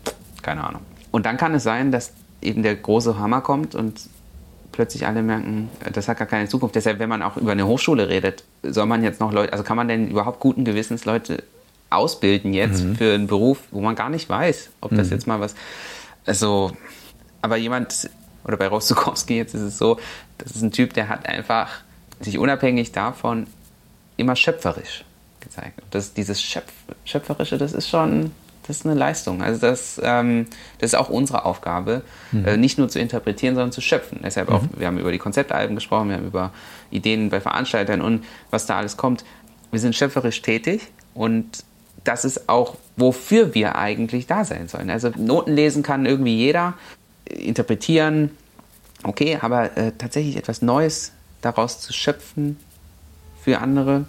[0.43, 0.83] keine Ahnung.
[1.11, 4.01] Und dann kann es sein, dass eben der große Hammer kommt und
[4.73, 6.75] plötzlich alle merken, das hat gar keine Zukunft.
[6.75, 9.77] Deshalb, wenn man auch über eine Hochschule redet, soll man jetzt noch Leute, also kann
[9.77, 11.45] man denn überhaupt guten Gewissens Leute
[11.91, 12.97] ausbilden jetzt mhm.
[12.97, 15.13] für einen Beruf, wo man gar nicht weiß, ob das mhm.
[15.13, 15.55] jetzt mal was,
[16.25, 16.73] also,
[17.43, 18.09] aber jemand,
[18.45, 19.99] oder bei Rostukowski jetzt ist es so,
[20.39, 21.69] das ist ein Typ, der hat einfach
[22.21, 23.47] sich unabhängig davon
[24.17, 25.05] immer schöpferisch
[25.43, 25.81] gezeigt.
[25.91, 26.73] Das, dieses Schöpf
[27.05, 28.31] Schöpferische, das ist schon,
[28.67, 29.43] das ist eine Leistung.
[29.43, 30.47] Also das, ähm,
[30.79, 32.45] das ist auch unsere Aufgabe, mhm.
[32.47, 34.21] äh, nicht nur zu interpretieren, sondern zu schöpfen.
[34.23, 34.55] Deshalb mhm.
[34.55, 36.53] auch, wir haben über die Konzeptalben gesprochen, wir haben über
[36.91, 39.25] Ideen bei Veranstaltern und was da alles kommt.
[39.71, 41.65] Wir sind schöpferisch tätig und
[42.05, 44.91] das ist auch, wofür wir eigentlich da sein sollen.
[44.91, 46.75] Also Noten lesen kann irgendwie jeder,
[47.25, 48.31] interpretieren,
[49.05, 52.59] okay, aber äh, tatsächlich etwas Neues daraus zu schöpfen
[53.43, 54.05] für andere,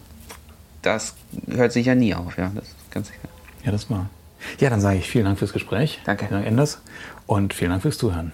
[0.84, 1.16] das
[1.50, 3.20] hört sich ja nie auf, ja, das ist ganz sicher.
[3.64, 4.10] Ja, das war.
[4.60, 6.00] Ja, dann sage ich vielen Dank fürs Gespräch.
[6.06, 6.26] Danke.
[6.30, 6.82] Herr Enders.
[7.26, 8.34] Und vielen Dank fürs Zuhören.